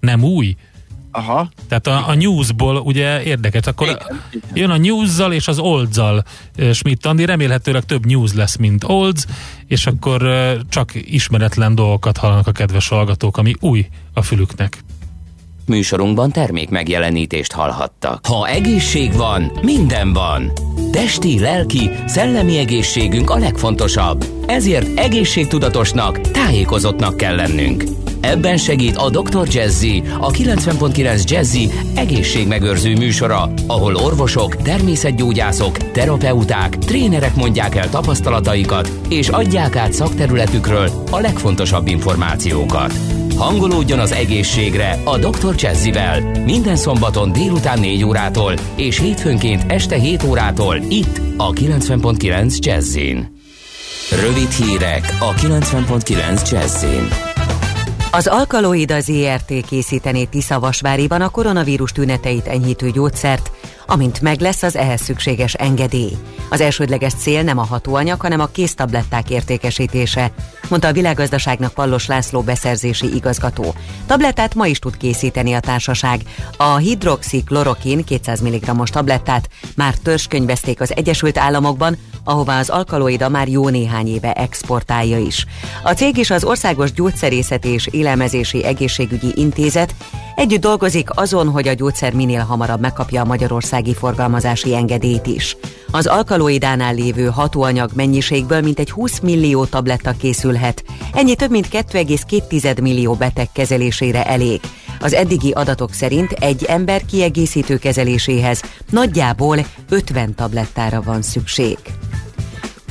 [0.00, 0.56] Nem új?
[1.10, 1.50] Aha.
[1.68, 3.98] Tehát a, a newsból ugye érdekes, akkor
[4.54, 6.24] jön a newszal és az oldzal
[6.56, 9.24] eh, Schmidt Andi, remélhetőleg több news lesz, mint olds,
[9.66, 14.78] és akkor eh, csak ismeretlen dolgokat hallanak a kedves hallgatók, ami új a fülüknek.
[15.66, 18.26] Műsorunkban termék megjelenítést hallhattak.
[18.26, 20.52] Ha egészség van, minden van.
[20.96, 24.24] Testi, lelki, szellemi egészségünk a legfontosabb.
[24.46, 27.84] Ezért egészségtudatosnak, tájékozottnak kell lennünk.
[28.20, 29.46] Ebben segít a Dr.
[29.50, 39.28] Jazzy, a 90.9 Jazzy egészségmegőrző műsora, ahol orvosok, természetgyógyászok, terapeuták, trénerek mondják el tapasztalataikat, és
[39.28, 42.92] adják át szakterületükről a legfontosabb információkat.
[43.36, 45.54] Hangolódjon az egészségre a Dr.
[45.56, 53.40] Jazzivel minden szombaton délután 4 órától és hétfőnként este 7 órától itt a 90.9 Jazzin.
[54.22, 57.08] Rövid hírek a 90.9 Jazzin.
[58.10, 63.50] Az Alkaloida ZRT készítené Tiszavasváriban a koronavírus tüneteit enyhítő gyógyszert,
[63.86, 66.16] amint meg lesz az ehhez szükséges engedély.
[66.50, 70.32] Az elsődleges cél nem a hatóanyag, hanem a késztabletták értékesítése,
[70.68, 73.74] mondta a világgazdaságnak Pallos László beszerzési igazgató.
[74.06, 76.20] Tablettát ma is tud készíteni a társaság.
[76.56, 83.68] A hidroxiklorokin 200 mg-os tablettát már törzskönyvezték az Egyesült Államokban, ahová az alkaloida már jó
[83.68, 85.46] néhány éve exportálja is.
[85.82, 89.94] A cég és az Országos Gyógyszerészeti és Élelmezési Egészségügyi Intézet
[90.34, 93.24] együtt dolgozik azon, hogy a gyógyszer minél hamarabb megkapja a
[93.76, 95.56] magyarországi forgalmazási engedélyt is.
[95.90, 100.84] Az alkaloidánál lévő hatóanyag mennyiségből mintegy 20 millió tabletta készülhet.
[101.12, 104.60] Ennyi több mint 2,2 millió beteg kezelésére elég.
[105.00, 111.76] Az eddigi adatok szerint egy ember kiegészítő kezeléséhez nagyjából 50 tablettára van szükség.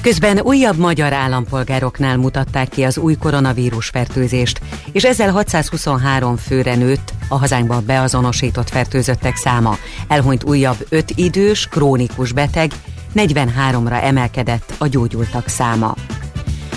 [0.06, 7.14] Közben újabb magyar állampolgároknál mutatták ki az új koronavírus fertőzést, és ezzel 623 főre nőtt
[7.28, 9.78] a hazánkban beazonosított fertőzöttek száma.
[10.08, 12.72] Elhunyt újabb 5 idős, krónikus beteg,
[13.16, 15.95] 43-ra emelkedett a gyógyultak száma.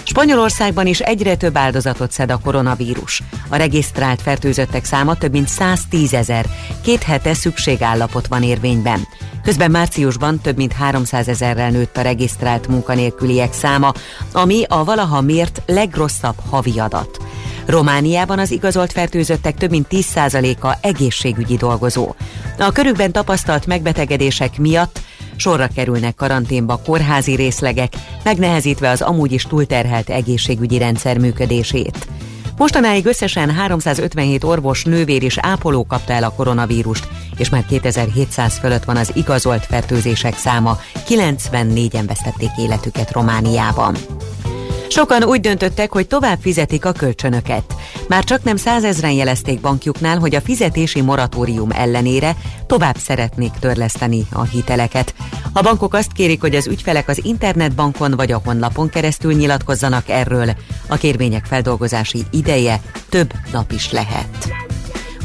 [0.09, 3.22] Spanyolországban is egyre több áldozatot szed a koronavírus.
[3.48, 6.46] A regisztrált fertőzöttek száma több mint 110 ezer,
[6.82, 9.09] két hete szükségállapot van érvényben.
[9.42, 13.92] Közben márciusban több mint 300 ezerrel nőtt a regisztrált munkanélküliek száma,
[14.32, 17.18] ami a valaha mért legrosszabb havi adat.
[17.66, 22.14] Romániában az igazolt fertőzöttek több mint 10%-a egészségügyi dolgozó.
[22.59, 25.00] A körükben tapasztalt megbetegedések miatt
[25.39, 27.93] sorra kerülnek karanténba kórházi részlegek,
[28.24, 32.09] megnehezítve az amúgy is túlterhelt egészségügyi rendszer működését.
[32.57, 38.84] Mostanáig összesen 357 orvos, nővér és ápoló kapta el a koronavírust, és már 2700 fölött
[38.84, 40.78] van az igazolt fertőzések száma,
[41.09, 43.97] 94-en vesztették életüket Romániában.
[44.89, 47.74] Sokan úgy döntöttek, hogy tovább fizetik a kölcsönöket.
[48.09, 52.36] Már csak nem százezren jelezték bankjuknál, hogy a fizetési moratórium ellenére
[52.66, 55.14] tovább szeretnék törleszteni a hiteleket.
[55.53, 60.51] A bankok azt kérik, hogy az ügyfelek az internetbankon vagy a honlapon keresztül nyilatkozzanak erről.
[60.89, 64.49] A kérvények feldolgozási ideje több nap is lehet.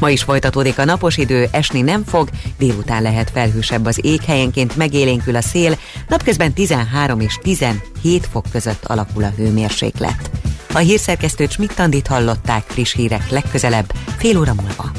[0.04, 4.76] Ma is folytatódik a napos idő, esni nem fog, délután lehet felhősebb az ég, helyenként
[4.76, 5.78] megélénkül a szél,
[6.08, 10.30] napközben 13 és 17 fok között alakul a hőmérséklet.
[10.74, 14.92] A hírszerkesztőt Schmidt-Tandit hallották friss hírek legközelebb, fél óra múlva.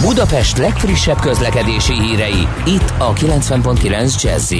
[0.00, 4.52] Budapest legfrissebb közlekedési hírei, itt a 90.9 jazz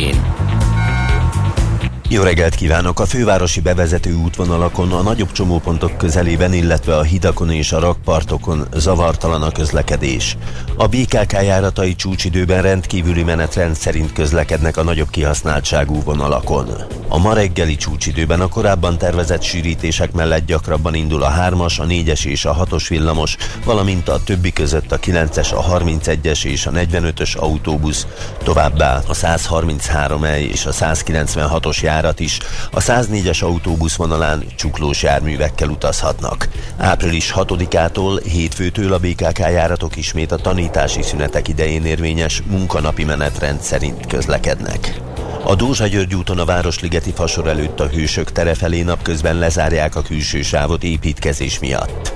[2.08, 3.00] jó reggelt kívánok!
[3.00, 9.42] A fővárosi bevezető útvonalakon, a nagyobb csomópontok közelében, illetve a hidakon és a rakpartokon zavartalan
[9.42, 10.36] a közlekedés.
[10.76, 16.68] A BKK járatai csúcsidőben rendkívüli menetrend szerint közlekednek a nagyobb kihasználtságú vonalakon.
[17.08, 22.24] A ma reggeli csúcsidőben a korábban tervezett sűrítések mellett gyakrabban indul a 3-as, a 4-es
[22.24, 27.36] és a 6-os villamos, valamint a többi között a 9-es, a 31-es és a 45-ös
[27.36, 28.06] autóbusz,
[28.42, 32.38] továbbá a 133E és a 196-os járat is
[32.70, 36.48] a 104-es autóbuszvonalán csuklós járművekkel utazhatnak.
[36.76, 44.06] Április 6-ától hétfőtől a BKK járatok ismét a tanítási szünetek idején érvényes munkanapi menetrend szerint
[44.06, 45.00] közlekednek.
[45.44, 50.02] A Dózsa György úton a Városligeti fasor előtt a Hősök tere felé napközben lezárják a
[50.02, 52.12] külső sávot építkezés miatt.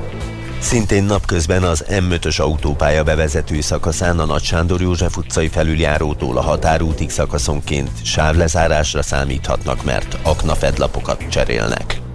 [0.60, 7.10] Szintén napközben az M5-ös autópálya bevezető szakaszán a Nagy Sándor József utcai felüljárótól a határútig
[7.10, 12.09] szakaszonként sávlezárásra számíthatnak, mert aknafedlapokat cserélnek.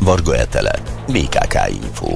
[0.00, 0.74] Varga Etele,
[1.06, 2.14] BKK Info.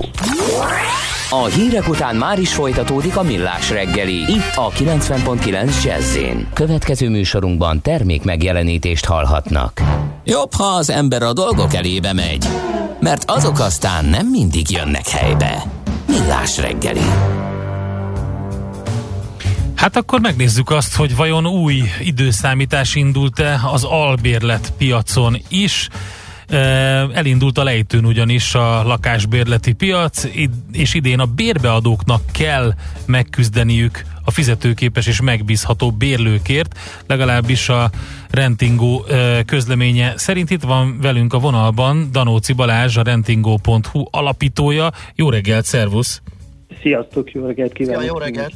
[1.31, 6.19] A hírek után már is folytatódik a millás reggeli, itt a 90.9 jazz
[6.53, 9.81] Következő műsorunkban termék megjelenítést hallhatnak.
[10.25, 12.47] Jobb, ha az ember a dolgok elébe megy,
[13.01, 15.63] mert azok aztán nem mindig jönnek helybe.
[16.07, 17.05] Millás reggeli.
[19.75, 25.89] Hát akkor megnézzük azt, hogy vajon új időszámítás indult-e az albérlet piacon is.
[27.13, 30.25] Elindult a lejtőn ugyanis a lakásbérleti piac,
[30.73, 32.73] és idén a bérbeadóknak kell
[33.07, 37.91] megküzdeniük a fizetőképes és megbízható bérlőkért, legalábbis a
[38.31, 39.05] Rentingó
[39.47, 44.91] közleménye szerint itt van velünk a vonalban Danóci Balázs, a rentingó.hu alapítója.
[45.15, 46.23] Jó reggelt, szervusz!
[46.83, 48.03] Sziasztok, jó reggelt kívánok!
[48.03, 48.53] Szia, jó reggelt!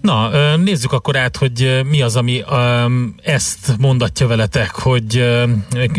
[0.00, 2.44] Na, nézzük akkor át, hogy mi az, ami
[3.22, 5.24] ezt mondatja veletek, hogy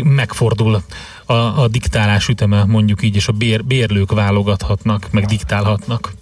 [0.04, 0.82] megfordul
[1.26, 6.12] a, a diktálás üteme, mondjuk így, és a bér, bérlők válogathatnak, meg diktálhatnak.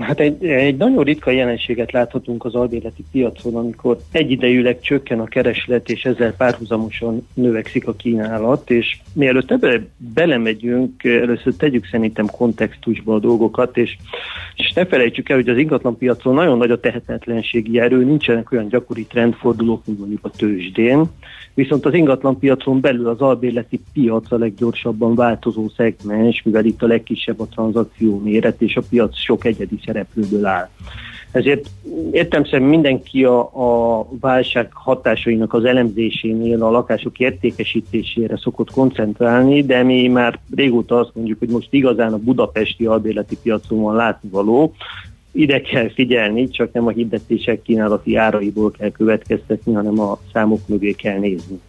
[0.00, 5.90] Hát egy, egy nagyon ritka jelenséget láthatunk az albérleti piacon, amikor egyidejűleg csökken a kereslet,
[5.90, 13.18] és ezzel párhuzamosan növekszik a kínálat, és mielőtt ebbe belemegyünk, először tegyük szerintem kontextusba a
[13.18, 13.96] dolgokat, és,
[14.54, 18.68] és ne felejtsük el, hogy az ingatlan piacon nagyon nagy a tehetetlenségi erő, nincsenek olyan
[18.68, 21.10] gyakori trendfordulók, mint mondjuk a tőzsdén,
[21.56, 26.86] viszont az ingatlan piacon belül az albérleti piac a leggyorsabban változó szegmens, mivel itt a
[26.86, 30.68] legkisebb a tranzakció méret, és a piac sok egyedi szereplőből áll.
[31.30, 31.70] Ezért
[32.10, 39.82] értem szerint mindenki a, a válság hatásainak az elemzésénél a lakások értékesítésére szokott koncentrálni, de
[39.82, 44.74] mi már régóta azt mondjuk, hogy most igazán a budapesti albérleti piacon van látnivaló,
[45.32, 50.92] ide kell figyelni, csak nem a hirdetések kínálati áraiból kell következtetni, hanem a számok mögé
[50.92, 51.60] kell nézni.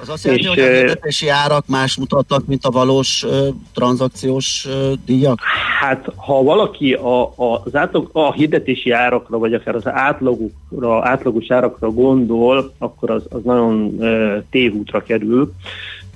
[0.00, 4.92] Az azt jelenti, hogy a hirdetési árak más mutattak, mint a valós uh, tranzakciós uh,
[5.04, 5.40] díjak?
[5.80, 11.50] Hát, ha valaki a, a, az átlag, a hirdetési árakra, vagy akár az átlagokra, átlagos
[11.50, 15.52] árakra gondol, akkor az, az nagyon uh, tévútra kerül.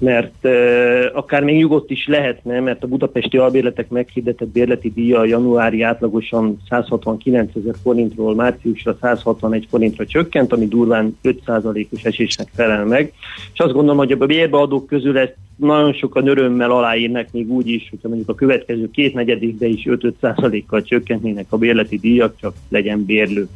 [0.01, 0.47] Mert
[1.13, 7.51] akár még nyugodt is lehetne, mert a budapesti albérletek meghirdetett bérleti díja januári átlagosan 169
[7.57, 13.13] ezer forintról márciusra 161 forintra csökkent, ami durván 5%-os esésnek felel meg.
[13.53, 17.87] És azt gondolom, hogy a bérbeadók közül ezt nagyon sokan örömmel aláírnak még úgy is,
[17.91, 23.49] hogyha mondjuk a következő két negyedikbe is 5-5%-kal csökkentnének a bérleti díjak, csak legyen bérlő.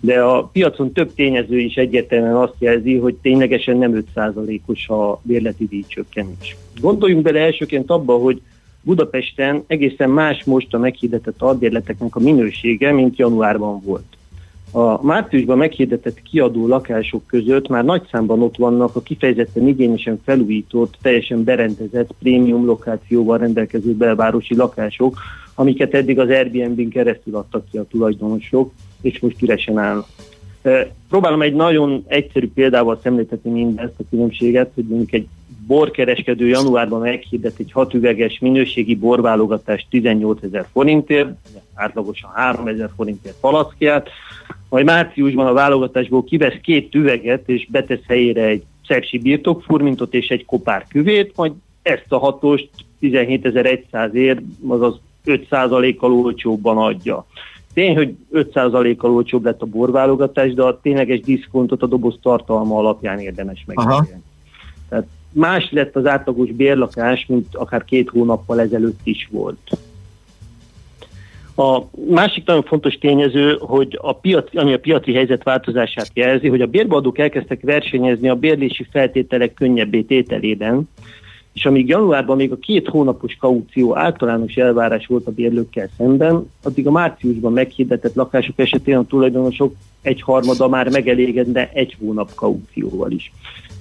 [0.00, 5.66] De a piacon több tényező is egyértelműen azt jelzi, hogy ténylegesen nem 5%-os a bérleti
[5.66, 6.56] díjcsökkenés.
[6.80, 8.40] Gondoljunk bele elsőként abba, hogy
[8.82, 14.16] Budapesten egészen más most a meghirdetett albérleteknek a minősége, mint januárban volt.
[14.70, 20.98] A márciusban meghirdetett kiadó lakások között már nagy számban ott vannak a kifejezetten igényesen felújított,
[21.02, 25.16] teljesen berendezett, prémium lokációval rendelkező belvárosi lakások,
[25.58, 30.06] amiket eddig az Airbnb-n keresztül adtak ki a tulajdonosok, és most üresen állnak.
[31.08, 35.26] Próbálom egy nagyon egyszerű példával szemléltetni mindezt a különbséget, hogy mondjuk egy
[35.66, 41.28] borkereskedő januárban meghirdet egy hat üveges minőségi borválogatást 18 ezer forintért,
[41.74, 44.08] átlagosan 3 ezer forintért palackját,
[44.68, 50.44] majd márciusban a válogatásból kivesz két üveget, és betesz helyére egy szepsi birtokfurmintot és egy
[50.44, 51.52] kopár küvét, majd
[51.82, 52.68] ezt a hatost
[53.00, 57.26] 17.100 ér, azaz 5%-kal olcsóbban adja.
[57.74, 63.18] Tény, hogy 5%-kal olcsóbb lett a borválogatás, de a tényleges diszkontot a doboz tartalma alapján
[63.18, 64.22] érdemes megítélni.
[64.88, 69.78] Tehát más lett az átlagos bérlakás, mint akár két hónappal ezelőtt is volt.
[71.56, 76.60] A másik nagyon fontos tényező, hogy a piac, ami a piaci helyzet változását jelzi, hogy
[76.60, 80.88] a bérbeadók elkezdtek versenyezni a bérlési feltételek könnyebbé tételében,
[81.58, 86.86] és amíg januárban még a két hónapos kaució általános elvárás volt a bérlőkkel szemben, addig
[86.86, 93.32] a márciusban meghirdetett lakások esetén a tulajdonosok egyharmada már megelégedne egy hónap kaucióval is.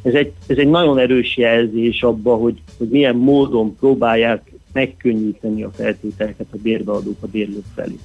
[0.02, 5.72] Ez egy, ez egy nagyon erős jelzés abba, hogy, hogy milyen módon próbálják megkönnyíteni a
[5.76, 7.98] feltételeket a bérbeadók a bérlők felé.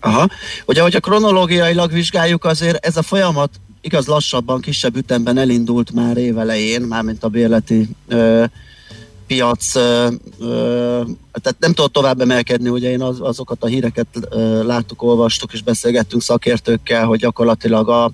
[0.00, 0.28] Aha.
[0.66, 3.50] Ugye, hogyha kronológiailag vizsgáljuk, azért ez a folyamat
[3.86, 8.44] igaz lassabban, kisebb ütemben elindult már évelején, mármint a bérleti ö,
[9.26, 10.08] piac, ö,
[10.40, 11.00] ö,
[11.32, 15.62] tehát nem tudott tovább emelkedni, ugye én az, azokat a híreket ö, láttuk, olvastuk és
[15.62, 18.12] beszélgettünk szakértőkkel, hogy gyakorlatilag a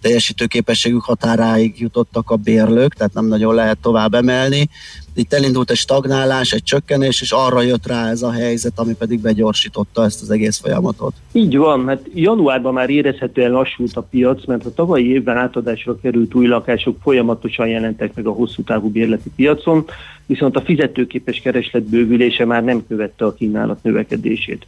[0.00, 4.68] teljesítőképességük határáig jutottak a bérlők, tehát nem nagyon lehet tovább emelni.
[5.14, 9.20] Itt elindult egy stagnálás, egy csökkenés, és arra jött rá ez a helyzet, ami pedig
[9.20, 11.14] begyorsította ezt az egész folyamatot.
[11.32, 16.34] Így van, hát januárban már érezhetően lassult a piac, mert a tavalyi évben átadásra került
[16.34, 19.84] új lakások folyamatosan jelentek meg a hosszú távú bérleti piacon,
[20.30, 24.66] viszont a fizetőképes kereslet bővülése már nem követte a kínálat növekedését.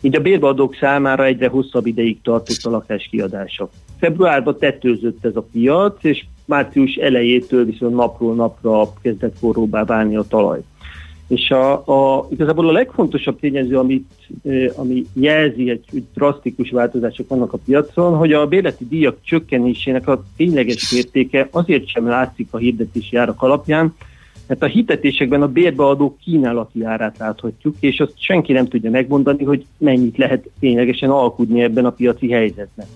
[0.00, 3.68] Így a bérbeadók számára egyre hosszabb ideig tartott a lakás kiadása.
[3.98, 10.24] Februárban tetőzött ez a piac, és március elejétől viszont napról napra kezdett forróbbá válni a
[10.28, 10.60] talaj.
[11.28, 14.10] És a, a, igazából a legfontosabb tényező, amit,
[14.76, 20.24] ami jelzi, hogy, hogy drasztikus változások vannak a piacon, hogy a bérleti díjak csökkenésének a
[20.36, 23.94] tényleges mértéke azért sem látszik a hirdetési árak alapján,
[24.52, 29.66] mert a hitetésekben a bérbeadó kínálati árát láthatjuk, és azt senki nem tudja megmondani, hogy
[29.78, 32.86] mennyit lehet ténylegesen alkudni ebben a piaci helyzetben.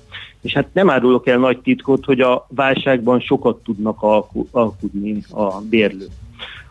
[0.41, 5.61] És hát nem árulok el nagy titkot, hogy a válságban sokat tudnak alku- alkudni a
[5.61, 6.11] bérlők.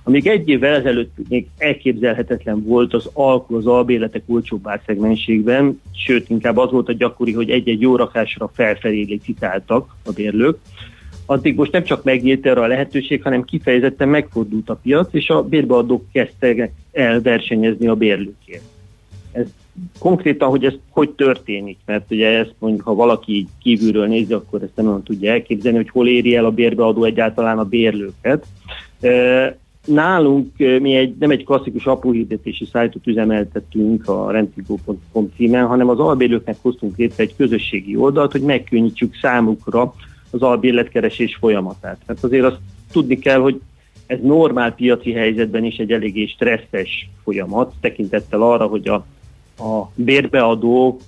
[0.03, 6.57] Amíg egy évvel ezelőtt még elképzelhetetlen volt az alkú az albérletek olcsóbb árszegmenségben, sőt inkább
[6.57, 10.57] az volt a gyakori, hogy egy-egy jó rakásra felfelé licitáltak a bérlők,
[11.25, 15.43] addig most nem csak megnyílt erre a lehetőség, hanem kifejezetten megfordult a piac, és a
[15.43, 18.63] bérbeadók kezdtek el versenyezni a bérlőkért.
[19.31, 19.45] Ez
[19.99, 24.63] konkrétan, hogy ez hogy történik, mert ugye ezt mondjuk, ha valaki így kívülről nézi, akkor
[24.63, 28.45] ezt nem tudja elképzelni, hogy hol éri el a bérbeadó egyáltalán a bérlőket.
[29.85, 36.57] Nálunk mi egy, nem egy klasszikus apróhirdetési szájtot üzemeltetünk a rendtigó.com címen, hanem az albérlőknek
[36.61, 39.93] hoztunk létre egy közösségi oldalt, hogy megkönnyítsük számukra
[40.35, 41.99] az albérletkeresés folyamatát.
[42.05, 42.59] Tehát azért azt
[42.91, 43.61] tudni kell, hogy
[44.05, 48.95] ez normál piaci helyzetben is egy eléggé stresszes folyamat, tekintettel arra, hogy a,
[49.63, 50.99] a bérbeadó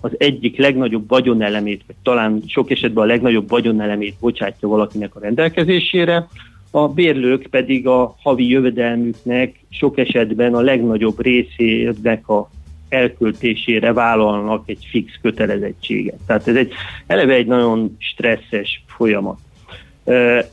[0.00, 6.28] az egyik legnagyobb vagyonelemét, vagy talán sok esetben a legnagyobb vagyonelemét bocsátja valakinek a rendelkezésére,
[6.70, 12.50] a bérlők pedig a havi jövedelmüknek sok esetben a legnagyobb részének a
[12.90, 16.18] elköltésére vállalnak egy fix kötelezettséget.
[16.26, 16.72] Tehát ez egy
[17.06, 19.38] eleve egy nagyon stresszes folyamat.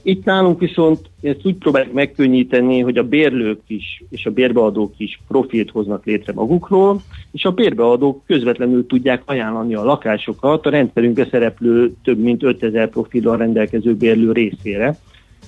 [0.02, 5.22] Itt nálunk viszont ezt úgy próbáljuk megkönnyíteni, hogy a bérlők is és a bérbeadók is
[5.28, 7.02] profilt hoznak létre magukról,
[7.32, 13.38] és a bérbeadók közvetlenül tudják ajánlani a lakásokat a rendszerünkbe szereplő több mint 5000 profillal
[13.38, 14.98] rendelkező bérlő részére.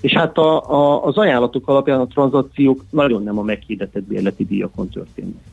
[0.01, 4.89] És hát a, a, az ajánlatok alapján a tranzakciók nagyon nem a meghirdetett bérleti díjakon
[4.89, 5.43] történnek.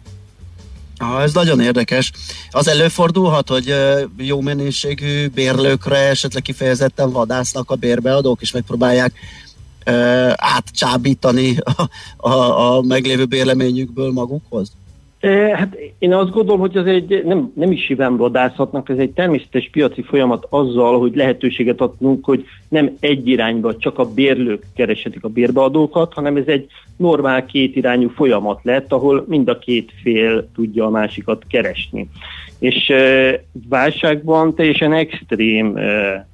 [0.98, 2.12] Ah, ez nagyon érdekes.
[2.51, 3.74] Az előfordulhat, hogy
[4.16, 9.12] jó minőségű bérlőkre esetleg kifejezetten vadásznak a bérbeadók, és megpróbálják
[10.35, 11.89] átcsábítani a,
[12.28, 14.73] a, a meglévő bérleményükből magukhoz?
[15.52, 19.68] Hát én azt gondolom, hogy ez egy nem, nem is hívám vadászatnak, ez egy természetes
[19.72, 25.28] piaci folyamat azzal, hogy lehetőséget adunk, hogy nem egy irányba csak a bérlők keresetik a
[25.28, 26.66] bérbeadókat, hanem ez egy
[26.97, 32.09] normál kétirányú folyamat lett, ahol mind a két fél tudja a másikat keresni.
[32.59, 36.26] És e, válságban teljesen extrém e,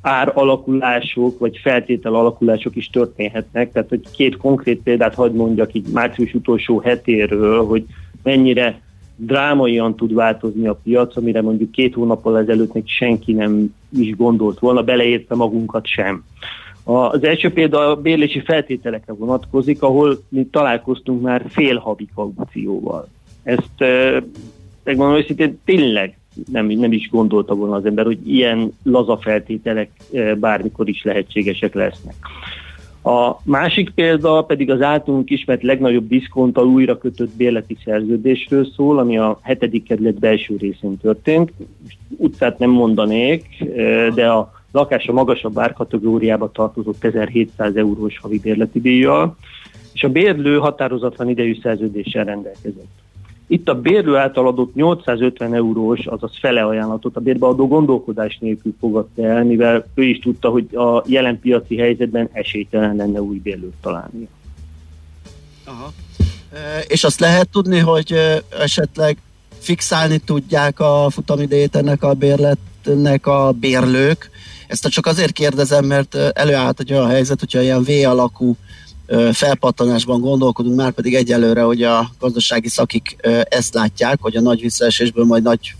[0.00, 3.72] áralakulások, vagy feltétel alakulások is történhetnek.
[3.72, 7.84] Tehát, hogy két konkrét példát hadd mondjak így március utolsó hetéről, hogy
[8.26, 8.80] mennyire
[9.16, 14.58] drámaian tud változni a piac, amire mondjuk két hónappal ezelőtt még senki nem is gondolt
[14.58, 16.24] volna, beleértve magunkat sem.
[16.84, 23.08] Az első példa a bérlési feltételekre vonatkozik, ahol mi találkoztunk már félhavi kaucióval.
[23.42, 24.22] Ezt eh,
[24.84, 26.18] megmondom őszintén tényleg
[26.52, 31.74] nem, nem is gondolta volna az ember, hogy ilyen laza feltételek eh, bármikor is lehetségesek
[31.74, 32.14] lesznek.
[33.06, 39.18] A másik példa pedig az általunk ismert legnagyobb diszkonttal újra kötött bérleti szerződésről szól, ami
[39.18, 41.52] a hetedik kerület belső részén történt.
[41.82, 43.64] Most utcát nem mondanék,
[44.14, 49.36] de a lakás a magasabb árkategóriába tartozott 1700 eurós havi bérleti díjjal,
[49.92, 53.05] és a bérlő határozatlan idejű szerződéssel rendelkezett.
[53.48, 59.22] Itt a bérlő által adott 850 eurós, azaz fele ajánlatot a bérbeadó gondolkodás nélkül fogadta
[59.22, 64.28] el, mivel ő is tudta, hogy a jelen piaci helyzetben esélytelen lenne új bérlőt találni.
[66.52, 69.18] Ö, És azt lehet tudni, hogy ö, esetleg
[69.58, 74.30] fixálni tudják a futamidejét ennek a bérletnek a bérlők.
[74.66, 78.76] Ezt csak azért kérdezem, mert ö, előállt egy olyan helyzet, hogyha ilyen V alakú ö,
[79.32, 83.16] felpattanásban gondolkodunk, már pedig egyelőre, hogy a gazdasági szakik
[83.48, 85.74] ezt látják, hogy a nagy visszaesésből majd nagy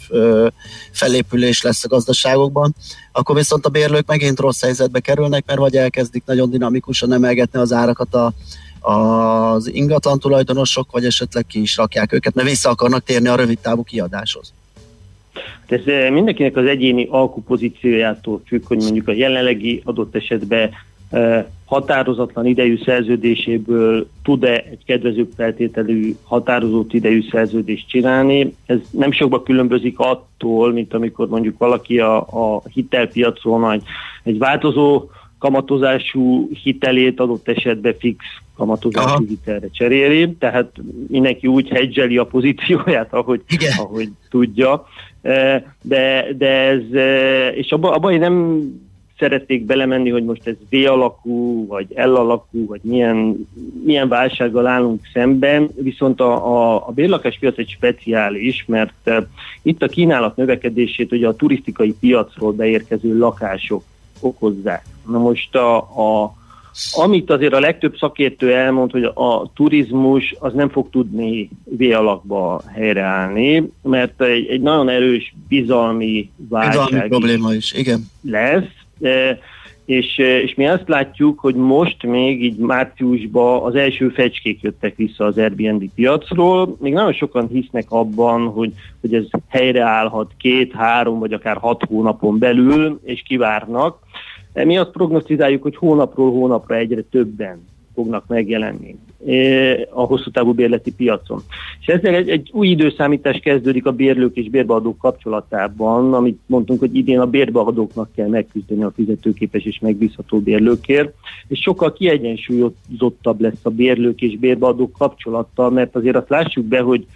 [0.91, 2.75] felépülés lesz a gazdaságokban,
[3.13, 7.73] akkor viszont a bérlők megint rossz helyzetbe kerülnek, mert vagy elkezdik nagyon dinamikusan emelgetni az
[7.73, 8.33] árakat a,
[8.91, 13.59] az ingatlan tulajdonosok, vagy esetleg ki is rakják őket, mert vissza akarnak térni a rövid
[13.59, 14.53] távú kiadáshoz.
[15.67, 20.71] Ez eh, mindenkinek az egyéni alkupozíciójától függ, hogy mondjuk a jelenlegi adott esetben
[21.65, 28.55] határozatlan idejű szerződéséből tud-e egy kedvezőbb feltételű határozott idejű szerződést csinálni.
[28.67, 33.83] Ez nem sokba különbözik attól, mint amikor mondjuk valaki a, a hitelpiacon egy,
[34.23, 35.09] egy változó
[35.39, 38.25] kamatozású hitelét adott esetben fix
[38.57, 39.23] kamatozású Aha.
[39.29, 40.73] hitelre cseréli, tehát
[41.09, 43.43] mindenki úgy hedgeli a pozícióját, ahogy,
[43.79, 44.87] ahogy tudja.
[45.83, 46.83] De, de ez,
[47.55, 48.63] és abban abba én nem
[49.19, 53.49] szeretnék belemenni, hogy most ez V alakú, vagy L alakú, vagy milyen,
[53.85, 59.25] milyen válsággal állunk szemben, viszont a, a, a bérlakáspiac egy speciális, mert eh,
[59.63, 63.83] itt a kínálat növekedését ugye a turisztikai piacról beérkező lakások
[64.21, 64.85] okozzák.
[65.07, 66.35] Na most a, a
[66.93, 72.63] amit azért a legtöbb szakértő elmond, hogy a turizmus az nem fog tudni V alakba
[72.75, 78.11] helyreállni, mert egy, egy nagyon erős bizalmi válság Bizalmi probléma is, igen.
[78.23, 78.86] lesz,
[79.85, 84.97] és, e, és mi azt látjuk, hogy most még így márciusban az első fecskék jöttek
[84.97, 91.19] vissza az Airbnb piacról, még nagyon sokan hisznek abban, hogy, hogy ez helyreállhat két, három
[91.19, 93.99] vagy akár hat hónapon belül, és kivárnak.
[94.53, 97.65] Mi azt prognosztizáljuk, hogy hónapról hónapra egyre többen
[97.95, 98.99] fognak megjelenni
[99.91, 101.43] a hosszú távú bérleti piacon.
[101.81, 106.97] És ezzel egy, egy új időszámítás kezdődik a bérlők és bérbeadók kapcsolatában, amit mondtunk, hogy
[106.97, 111.15] idén a bérbeadóknak kell megküzdeni a fizetőképes és megbízható bérlőkért,
[111.49, 117.07] és sokkal kiegyensúlyozottabb lesz a bérlők és bérbeadók kapcsolata, mert azért azt lássuk be, hogy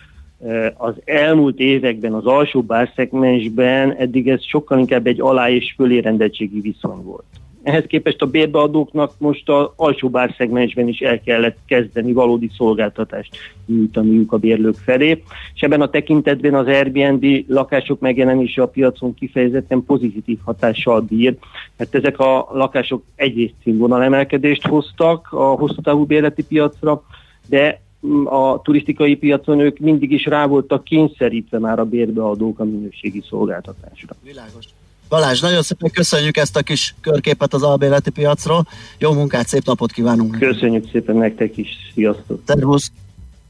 [0.45, 6.61] eh, az elmúlt években az alsó bárszegmensben eddig ez sokkal inkább egy alá- és fölérendeltségi
[6.61, 7.40] viszony volt.
[7.63, 14.33] Ehhez képest a bérbeadóknak most az alsó bárszegmensben is el kellett kezdeni valódi szolgáltatást nyújtaniuk
[14.33, 15.23] a bérlők felé,
[15.55, 21.37] és ebben a tekintetben az Airbnb lakások megjelenése a piacon kifejezetten pozitív hatással bír,
[21.77, 27.03] mert ezek a lakások egyrészt színvonalemelkedést hoztak a hosszú távú bérleti piacra,
[27.47, 27.81] de
[28.25, 34.15] a turisztikai piacon ők mindig is rá voltak kényszerítve már a bérbeadók a minőségi szolgáltatásra.
[34.23, 34.65] Világos.
[35.11, 38.67] Balázs, nagyon szépen köszönjük ezt a kis körképet az albérleti piacról.
[38.99, 40.39] Jó munkát, szép napot kívánunk!
[40.39, 42.43] Köszönjük szépen nektek is, sziasztok!
[42.47, 42.91] Szervusz!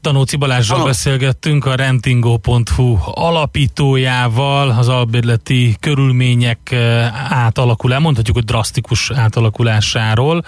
[0.01, 0.89] Tanóci Balázsral Halló.
[0.89, 10.43] beszélgettünk a rentingo.hu alapítójával, az albérleti körülmények eh, átalakul, mondhatjuk, hogy drasztikus átalakulásáról,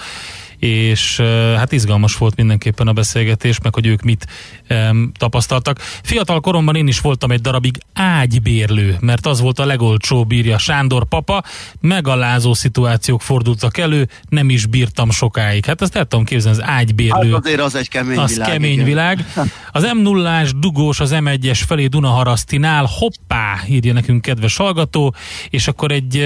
[0.64, 1.20] és
[1.58, 4.28] hát izgalmas volt mindenképpen a beszélgetés, meg hogy ők mit
[4.68, 5.80] em, tapasztaltak.
[5.80, 11.06] Fiatal koromban én is voltam egy darabig ágybérlő, mert az volt a legolcsóbb, írja Sándor
[11.06, 11.44] papa,
[11.82, 15.66] megalázó szituációk fordultak elő, nem is bírtam sokáig.
[15.66, 17.32] Hát ezt el tudom képzelni, az ágybérlő.
[17.32, 18.86] Hát azért az egy kemény az világ, kemény igen.
[18.86, 19.26] világ.
[19.72, 25.16] Az m 0 dugós az M1-es felé Dunaharasztinál, hoppá, írja nekünk kedves hallgató,
[25.50, 26.18] és akkor egy,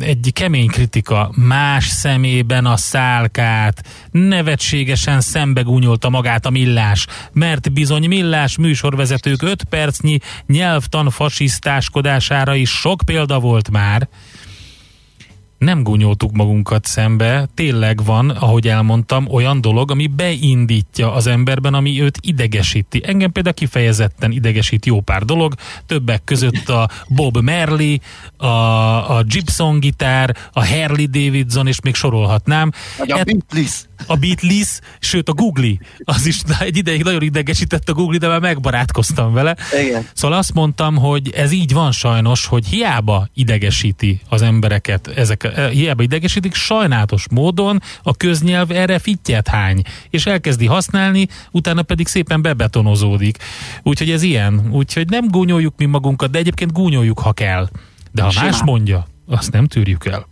[0.00, 2.76] egy kemény kritika, más szemében a
[3.22, 12.70] szálkát, nevetségesen szembegúnyolta magát a millás, mert bizony millás műsorvezetők 5 percnyi nyelvtan fasisztáskodására is
[12.70, 14.08] sok példa volt már
[15.62, 22.02] nem gúnyoltuk magunkat szembe, tényleg van, ahogy elmondtam, olyan dolog, ami beindítja az emberben, ami
[22.02, 23.02] őt idegesíti.
[23.04, 25.54] Engem például kifejezetten idegesít jó pár dolog,
[25.86, 28.00] többek között a Bob Merli,
[28.36, 28.46] a,
[29.16, 32.72] a Gibson gitár, a Harley Davidson, és még sorolhatnám.
[32.98, 33.84] Vagy a Beatles.
[34.06, 35.72] A Beatles, sőt a Google,
[36.04, 39.56] az is egy ideig nagyon idegesített a Google, de már megbarátkoztam vele.
[39.82, 40.06] Igen.
[40.14, 45.70] Szóval azt mondtam, hogy ez így van sajnos, hogy hiába idegesíti az embereket, ezek, eh,
[45.70, 52.42] hiába idegesítik, sajnálatos módon a köznyelv erre fittyet hány, és elkezdi használni, utána pedig szépen
[52.42, 53.38] bebetonozódik.
[53.82, 54.68] Úgyhogy ez ilyen.
[54.70, 57.68] Úgyhogy nem gúnyoljuk mi magunkat, de egyébként gúnyoljuk, ha kell.
[58.12, 58.50] De ha Simán.
[58.50, 60.26] más mondja, azt nem tűrjük el.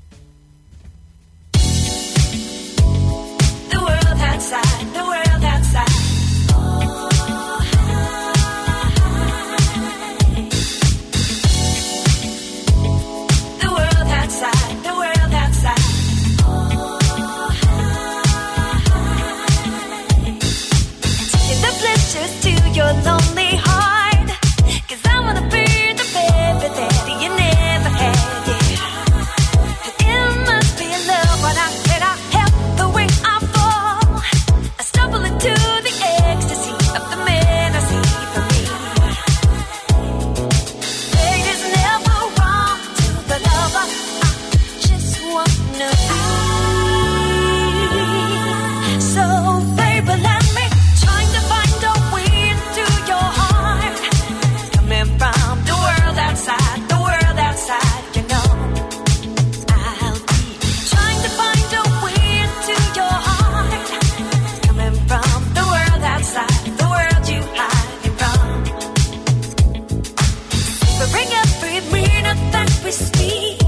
[72.91, 73.59] We speak.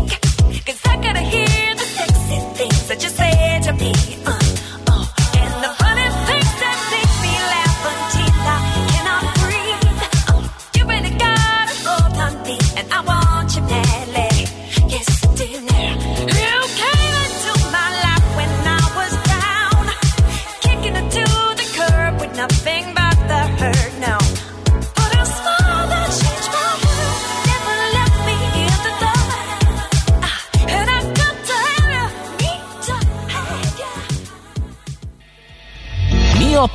[0.67, 4.22] Cause I gotta hear the sexy things that you say to me.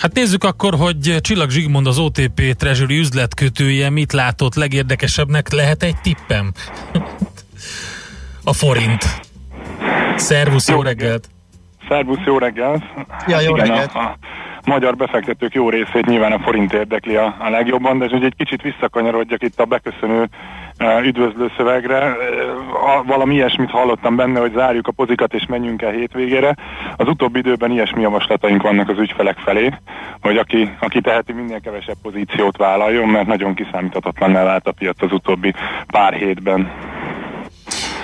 [0.00, 5.52] Hát nézzük akkor, hogy Csillag Zsigmond az OTP Treasury üzletkötője mit látott legérdekesebbnek.
[5.52, 6.52] Lehet egy tippem?
[8.44, 9.04] A forint.
[10.16, 11.28] Szervusz, jó reggelt!
[11.88, 12.82] Szervusz, jó reggelt!
[13.26, 13.94] Ja, jó Igen, reggelt.
[13.94, 14.16] A, a
[14.64, 18.62] magyar befektetők jó részét nyilván a forint érdekli a, a legjobban, de hogy egy kicsit
[18.62, 20.28] visszakanyarodjak itt a beköszönő
[21.04, 22.16] üdvözlő szövegre.
[23.06, 26.56] Valami ilyesmit hallottam benne, hogy zárjuk a pozikat és menjünk el hétvégére.
[26.96, 29.72] Az utóbbi időben ilyesmi javaslataink vannak az ügyfelek felé,
[30.20, 35.12] hogy aki, aki teheti minél kevesebb pozíciót vállaljon, mert nagyon kiszámíthatatlan vált a piac az
[35.12, 35.54] utóbbi
[35.86, 36.70] pár hétben.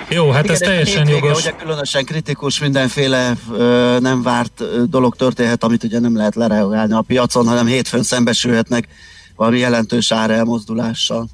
[0.09, 1.41] Jó, hát ez Igen, teljesen hétvége, jogos.
[1.41, 6.93] Ugye különösen kritikus, mindenféle ö, nem várt ö, dolog történhet, amit ugye nem lehet lereagálni
[6.93, 8.87] a piacon, hanem hétfőn szembesülhetnek
[9.35, 11.27] valami jelentős árelmozdulással.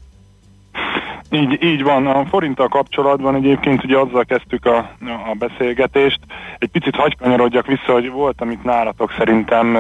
[1.36, 6.20] Így, így van, a forinttal kapcsolatban egyébként ugye azzal kezdtük a, a beszélgetést.
[6.58, 9.78] Egy picit hagykanyarodjak vissza, hogy volt, amit nálatok szerintem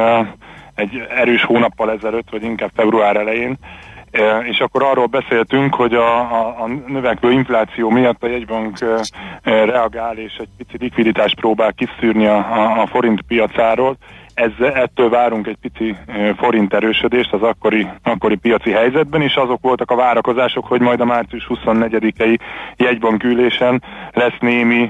[0.75, 3.57] egy erős hónappal ezelőtt, vagy inkább február elején,
[4.43, 8.77] és akkor arról beszéltünk, hogy a, a, a növekvő infláció miatt a jegybank
[9.43, 13.97] reagál, és egy pici likviditást próbál kiszűrni a, a, a forint piacáról.
[14.33, 15.95] Ez, ettől várunk egy pici
[16.37, 21.05] forint erősödést az akkori, akkori piaci helyzetben, és azok voltak a várakozások, hogy majd a
[21.05, 22.39] március 24-i
[22.77, 24.89] jegybankülésen lesz némi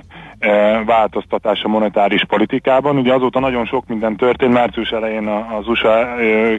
[0.85, 2.97] változtatás a monetáris politikában.
[2.97, 6.07] Ugye azóta nagyon sok minden történt, március elején az USA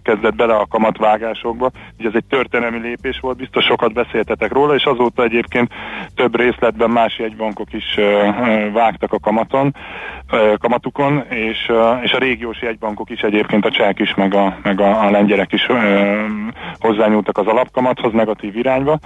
[0.02, 4.84] kezdett bele a kamatvágásokba, ugye ez egy történelmi lépés volt, biztos sokat beszéltetek róla, és
[4.84, 5.72] azóta egyébként
[6.14, 7.98] több részletben más jegybankok is
[8.72, 9.74] vágtak a kamaton,
[10.58, 15.04] kamatukon, és, és a régiós jegybankok is egyébként a csák is, meg a, meg a,
[15.04, 15.66] a lengyelek is
[16.78, 18.98] hozzányúltak az alapkamathoz negatív irányba.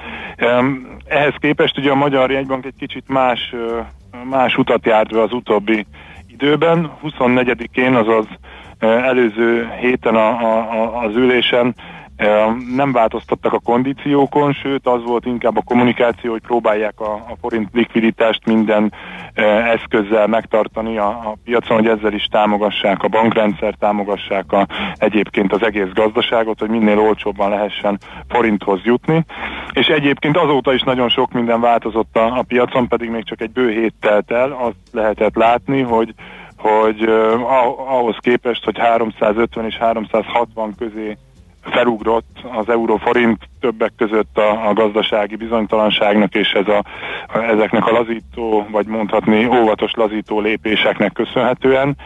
[1.07, 3.55] Ehhez képest ugye a Magyar Jegybank egy kicsit más,
[4.24, 5.86] más utat járt be az utóbbi
[6.27, 6.90] időben.
[7.05, 8.27] 24-én, azaz
[8.78, 11.74] ö, előző héten a, a, a, az ülésen
[12.74, 17.69] nem változtattak a kondíciókon, sőt az volt inkább a kommunikáció, hogy próbálják a, a forint
[17.73, 18.93] likviditást minden
[19.74, 24.66] eszközzel megtartani a, a piacon, hogy ezzel is támogassák a bankrendszer, támogassák a,
[24.97, 29.24] egyébként az egész gazdaságot, hogy minél olcsóbban lehessen forinthoz jutni.
[29.73, 33.51] És egyébként azóta is nagyon sok minden változott a, a piacon, pedig még csak egy
[33.51, 36.15] bő hét telt el, azt lehetett látni, hogy
[36.59, 37.03] hogy
[37.43, 41.16] ah- ahhoz képest, hogy 350 és 360 közé
[41.70, 46.85] felugrott az euró-forint többek között a, a gazdasági bizonytalanságnak és ez a,
[47.27, 51.97] a, ezeknek a lazító, vagy mondhatni óvatos lazító lépéseknek köszönhetően.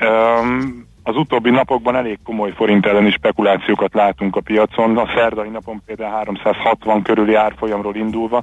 [0.00, 4.98] Um, az utóbbi napokban elég komoly forint elleni spekulációkat látunk a piacon.
[4.98, 8.42] A szerdai napon például 360 körüli árfolyamról indulva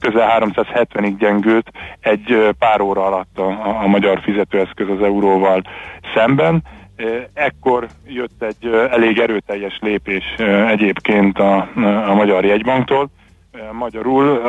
[0.00, 1.70] közel 370-ig gyengült
[2.00, 5.62] egy pár óra alatt a, a magyar fizetőeszköz az euróval
[6.14, 6.62] szemben.
[7.32, 10.24] Ekkor jött egy elég erőteljes lépés
[10.68, 11.70] egyébként a,
[12.08, 13.10] a Magyar Jegybanktól.
[13.72, 14.40] Magyarul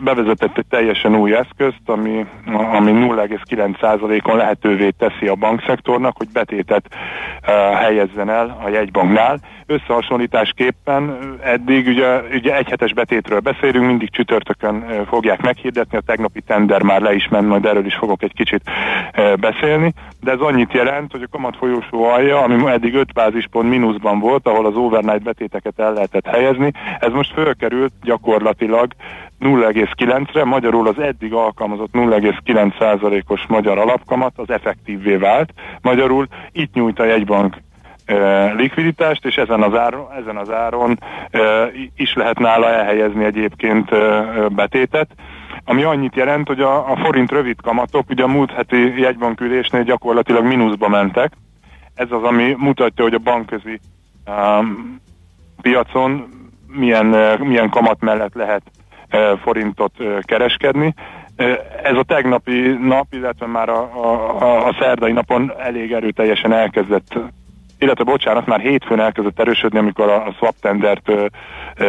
[0.00, 6.84] bevezetett egy teljesen új eszközt, ami, ami 0,9%-on lehetővé teszi a bankszektornak, hogy betétet
[7.74, 9.38] helyezzen el a jegybanknál.
[9.66, 17.00] Összehasonlításképpen eddig ugye, ugye egyhetes betétről beszélünk, mindig csütörtökön fogják meghirdetni, a tegnapi tender már
[17.00, 18.62] le is ment, majd erről is fogok egy kicsit
[19.40, 24.18] beszélni, de ez annyit jelent, hogy a kamat folyósó alja, ami eddig 5 bázispont mínuszban
[24.18, 28.47] volt, ahol az overnight betéteket el lehetett helyezni, ez most fölkerült gyakorlatilag
[29.40, 37.04] 0,9-re, magyarul az eddig alkalmazott 0,9%-os magyar alapkamat az effektívvé vált, magyarul itt nyújt a
[37.04, 37.56] jegybank
[38.04, 40.98] eh, likviditást, és ezen az áron, ezen az áron
[41.30, 45.10] eh, is lehet nála elhelyezni egyébként eh, betétet,
[45.64, 50.44] ami annyit jelent, hogy a, a forint rövid kamatok ugye a múlt heti jegybankülésnél gyakorlatilag
[50.44, 51.32] mínuszba mentek.
[51.94, 53.80] Ez az, ami mutatja, hogy a bankközi
[54.26, 55.00] um,
[55.60, 56.28] piacon
[56.68, 57.06] milyen,
[57.40, 58.62] milyen kamat mellett lehet
[59.08, 60.94] eh, forintot kereskedni.
[61.82, 67.18] Ez a tegnapi nap, illetve már a, a, a, szerdai napon elég erőteljesen elkezdett
[67.78, 71.12] illetve bocsánat, már hétfőn elkezdett erősödni, amikor a, a swap tendert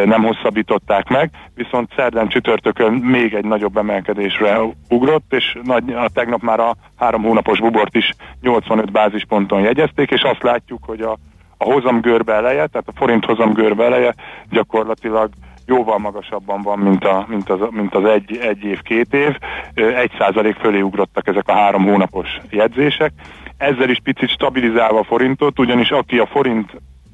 [0.06, 6.42] nem hosszabbították meg, viszont szerdán csütörtökön még egy nagyobb emelkedésre ugrott, és nagy, a tegnap
[6.42, 8.12] már a három hónapos bubort is
[8.42, 11.18] 85 bázisponton jegyezték, és azt látjuk, hogy a,
[11.62, 14.14] a hozamgörbe eleje, tehát a forint hozamgörbe eleje
[14.50, 15.30] gyakorlatilag
[15.66, 19.36] jóval magasabban van, mint, a, mint, az, mint az egy, egy év, két év.
[19.74, 23.12] Egy százalék fölé ugrottak ezek a három hónapos jegyzések.
[23.58, 26.72] Ezzel is picit stabilizálva a forintot, ugyanis aki a forint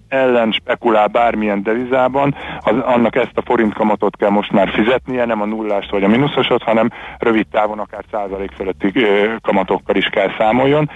[0.08, 5.42] ellen spekulál bármilyen devizában, az, annak ezt a forint kamatot kell most már fizetnie, nem
[5.42, 10.30] a nullást vagy a mínuszosot, hanem rövid távon akár százalék fölötti ö, kamatokkal is kell
[10.38, 10.90] számoljon.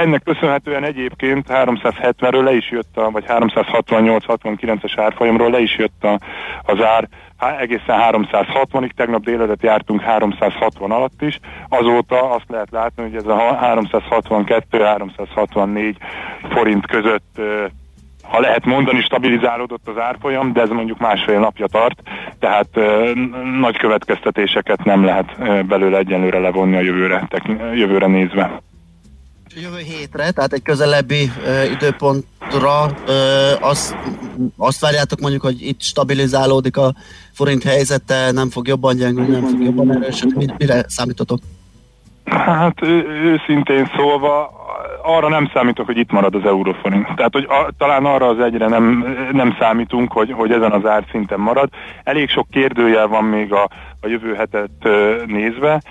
[0.00, 6.18] Ennek köszönhetően egyébként 370-ről le is jött, a, vagy 368-69-es árfolyamról le is jött a,
[6.62, 7.08] az ár.
[7.60, 13.58] Egészen 360-ig, tegnap délelőtt jártunk 360 alatt is, azóta azt lehet látni, hogy ez a
[13.62, 15.94] 362-364
[16.48, 17.40] forint között
[18.22, 22.02] ha lehet mondani, stabilizálódott az árfolyam, de ez mondjuk másfél napja tart,
[22.38, 23.12] tehát ö,
[23.58, 28.60] nagy következtetéseket nem lehet ö, belőle egyenlőre levonni a jövőre, tekn- jövőre nézve.
[29.56, 33.12] Jövő hétre, tehát egy közelebbi ö, időpontra ö,
[33.60, 33.96] azt,
[34.56, 36.92] azt várjátok mondjuk, hogy itt stabilizálódik a
[37.32, 40.44] forint helyzete, nem fog jobban gyengülni, nem fog jobban erősödni.
[40.44, 41.38] Mi- Mire számítotok?
[42.24, 44.58] Hát ő, őszintén szólva
[45.02, 47.14] arra nem számítok, hogy itt marad az euróforint.
[47.16, 51.40] Tehát, hogy a, talán arra az egyre nem, nem számítunk, hogy, hogy ezen az árszinten
[51.40, 51.68] marad.
[52.04, 53.70] Elég sok kérdőjel van még a,
[54.00, 54.70] a jövő hetet
[55.26, 55.82] nézve.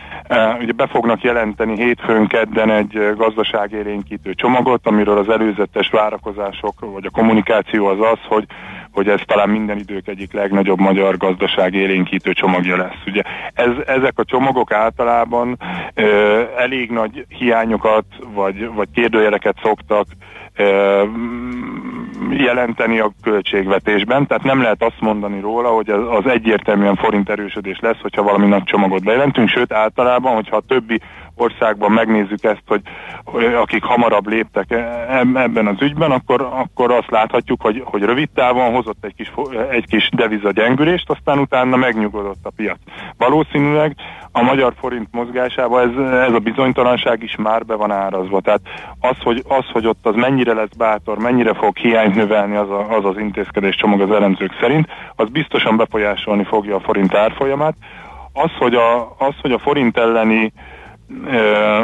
[0.59, 7.05] Ugye be fognak jelenteni hétfőn kedden egy ö, gazdaságélénkítő csomagot, amiről az előzetes várakozások, vagy
[7.05, 8.45] a kommunikáció az az, hogy
[8.91, 13.01] hogy ez talán minden idők egyik legnagyobb magyar gazdaság élénkítő csomagja lesz.
[13.05, 13.21] Ugye
[13.53, 15.57] ez, ezek a csomagok általában
[15.93, 20.05] ö, elég nagy hiányokat vagy, vagy kérdőjeleket szoktak
[22.29, 27.99] jelenteni a költségvetésben, tehát nem lehet azt mondani róla, hogy az, egyértelműen forint erősödés lesz,
[28.01, 31.01] hogyha valami nagy csomagot bejelentünk, sőt általában, hogyha a többi
[31.35, 32.81] országban megnézzük ezt, hogy,
[33.61, 38.73] akik hamarabb léptek e- ebben az ügyben, akkor, akkor azt láthatjuk, hogy, hogy rövid távon
[38.73, 39.31] hozott egy kis,
[39.71, 42.77] egy kis deviza gyengülést, aztán utána megnyugodott a piac.
[43.17, 43.95] Valószínűleg
[44.39, 45.95] a magyar forint mozgásába ez,
[46.27, 48.41] ez a bizonytalanság is már be van árazva.
[48.41, 48.61] Tehát
[48.99, 52.95] az hogy, az, hogy ott az mennyire lesz bátor, mennyire fog hiányt növelni az a,
[52.97, 57.75] az, az intézkedés csomag az elemzők szerint, az biztosan befolyásolni fogja a forint árfolyamát.
[58.33, 60.51] Az, hogy a, az, hogy a forint elleni
[61.25, 61.83] ö,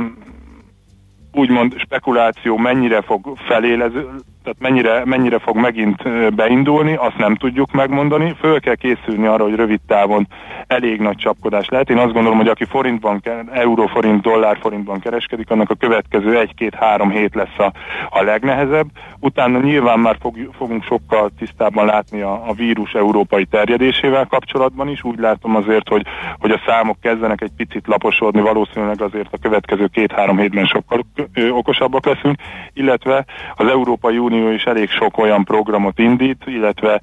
[1.31, 4.09] úgymond spekuláció mennyire fog felélező,
[4.45, 8.35] tehát mennyire, mennyire fog megint beindulni, azt nem tudjuk megmondani.
[8.39, 10.27] Föl kell készülni arra, hogy rövid távon
[10.67, 11.89] elég nagy csapkodás lehet.
[11.89, 17.57] Én azt gondolom, hogy aki forintban, euró-forint, dollár-forintban kereskedik, annak a következő egy-két-három hét lesz
[17.57, 17.71] a,
[18.09, 18.87] a legnehezebb.
[19.19, 25.03] Utána nyilván már fog, fogunk sokkal tisztábban látni a, a vírus európai terjedésével kapcsolatban is.
[25.03, 26.05] Úgy látom azért, hogy,
[26.39, 31.05] hogy a számok kezdenek egy picit laposodni, valószínűleg azért a következő két-három hétben sokkal
[31.49, 32.37] okosabbak leszünk,
[32.73, 37.01] illetve az Európai Unió is elég sok olyan programot indít, illetve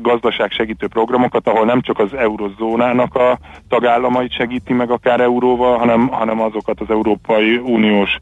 [0.00, 3.38] gazdaságsegítő programokat, ahol nem csak az eurozónának a
[3.68, 8.18] tagállamait segíti meg akár euróval, hanem, hanem azokat az Európai Uniós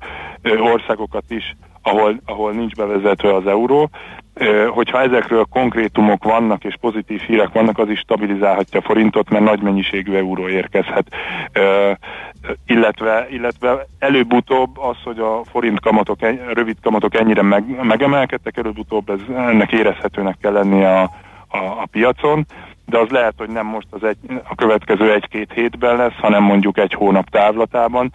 [0.60, 3.90] országokat is, ahol, ahol nincs bevezetve az euró.
[4.68, 9.60] Hogyha ezekről konkrétumok vannak és pozitív hírek vannak, az is stabilizálhatja a forintot, mert nagy
[9.60, 11.06] mennyiségű euró érkezhet.
[12.66, 16.18] Illetve, illetve előbb-utóbb az, hogy a forint kamatok,
[16.52, 21.10] rövid kamatok ennyire meg, megemelkedtek, előbb-utóbb ez, ennek érezhetőnek kell lennie a,
[21.48, 22.46] a, a piacon,
[22.86, 26.78] de az lehet, hogy nem most az egy, a következő egy-két hétben lesz, hanem mondjuk
[26.78, 28.12] egy hónap távlatában,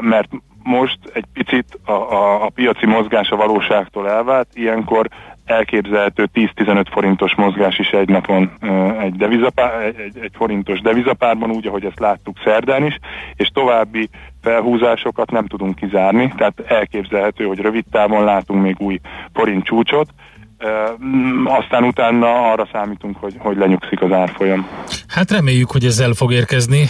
[0.00, 0.28] mert
[0.62, 5.08] most egy picit a, a, a piaci mozgás a valóságtól elvált, ilyenkor
[5.48, 8.52] elképzelhető 10-15 forintos mozgás is egy napon
[9.00, 12.98] egy, devizapár, egy, egy, forintos devizapárban, úgy, ahogy ezt láttuk szerdán is,
[13.34, 14.08] és további
[14.42, 19.00] felhúzásokat nem tudunk kizárni, tehát elképzelhető, hogy rövid távon látunk még új
[19.32, 20.08] forint csúcsot,
[21.44, 24.66] aztán utána arra számítunk, hogy, hogy lenyugszik az árfolyam.
[25.06, 26.88] Hát reméljük, hogy ez el fog érkezni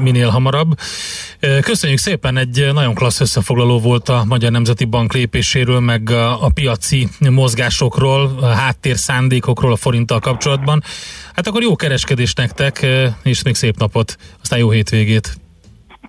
[0.00, 0.68] minél hamarabb.
[1.60, 6.50] Köszönjük szépen, egy nagyon klassz összefoglaló volt a Magyar Nemzeti Bank lépéséről, meg a, a
[6.54, 10.82] piaci mozgásokról, a háttér szándékokról a forinttal kapcsolatban.
[11.34, 12.86] Hát akkor jó kereskedés nektek,
[13.22, 15.36] és még szép napot, aztán jó hétvégét.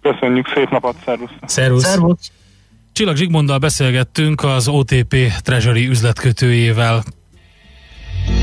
[0.01, 1.31] Köszönjük, szép napot, szervusz!
[1.45, 1.83] Szervusz!
[1.83, 2.31] Szervusz.
[2.93, 7.03] Csillag Zsigmonddal beszélgettünk az OTP Treasury üzletkötőjével.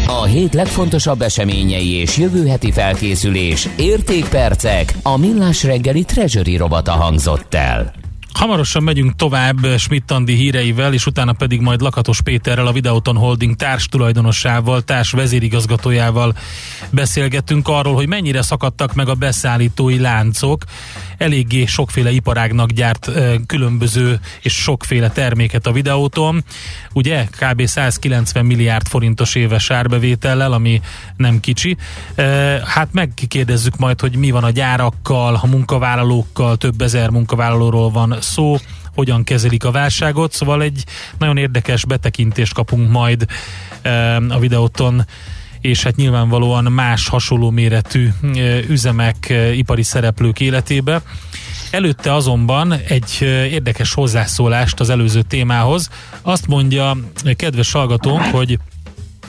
[0.06, 7.55] A hét legfontosabb eseményei és jövő heti felkészülés, értékpercek, a millás reggeli treasury robata hangzott
[7.55, 7.93] el.
[8.32, 13.86] Hamarosan megyünk tovább Schmidt-Andi híreivel, és utána pedig majd Lakatos Péterrel, a Videoton Holding társ
[13.86, 16.35] tulajdonossával, társ vezérigazgatójával
[16.90, 20.64] beszélgetünk arról, hogy mennyire szakadtak meg a beszállítói láncok.
[21.20, 23.10] Eléggé sokféle iparágnak gyárt
[23.47, 26.44] különböző és sokféle terméket a Videóton.
[26.92, 27.66] Ugye kb.
[27.66, 30.80] 190 milliárd forintos éves árbevétellel, ami
[31.16, 31.76] nem kicsi.
[32.64, 38.56] Hát megkérdezzük majd, hogy mi van a gyárakkal, a munkavállalókkal, több ezer munkavállalóról van szó,
[38.94, 40.84] hogyan kezelik a válságot, szóval egy
[41.18, 43.26] nagyon érdekes betekintést kapunk majd
[44.28, 45.06] a videóton
[45.61, 48.09] és hát nyilvánvalóan más hasonló méretű
[48.69, 51.03] üzemek, ipari szereplők életébe.
[51.70, 53.16] Előtte azonban egy
[53.51, 55.89] érdekes hozzászólást az előző témához.
[56.23, 56.97] Azt mondja
[57.37, 58.59] kedves hallgatónk, hogy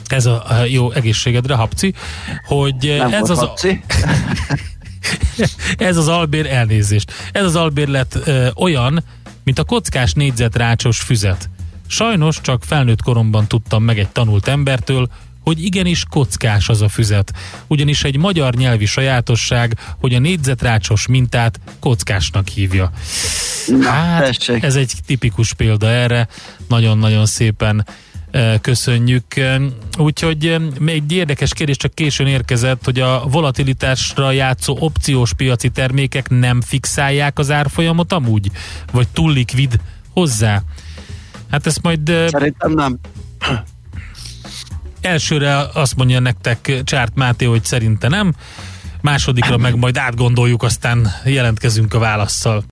[0.06, 1.94] ez a jó egészségedre, Hapci,
[2.46, 3.82] hogy Nem ez az, a, Hapci.
[5.76, 7.12] ez az albér elnézést.
[7.32, 9.04] Ez az albérlet ö, olyan,
[9.44, 11.50] mint a kockás négyzetrácsos füzet.
[11.86, 15.08] Sajnos csak felnőtt koromban tudtam meg egy tanult embertől,
[15.42, 17.32] hogy igenis kockás az a füzet.
[17.66, 22.90] Ugyanis egy magyar nyelvi sajátosság, hogy a négyzetrácsos mintát kockásnak hívja.
[23.82, 26.28] Hát, ez egy tipikus példa erre.
[26.68, 27.86] Nagyon-nagyon szépen
[28.30, 29.36] eh, köszönjük.
[29.36, 29.60] Eh,
[29.98, 35.68] Úgyhogy eh, még egy érdekes kérdés csak későn érkezett, hogy a volatilitásra játszó opciós piaci
[35.68, 38.50] termékek nem fixálják az árfolyamot amúgy?
[38.92, 40.62] Vagy túl likvid hozzá?
[41.50, 42.08] Hát ezt majd...
[42.08, 42.98] eh, Szerintem nem.
[45.02, 48.34] Elsőre azt mondja nektek Csárt Máté, hogy szerinte nem,
[49.00, 52.64] másodikra meg majd átgondoljuk, aztán jelentkezünk a válaszsal.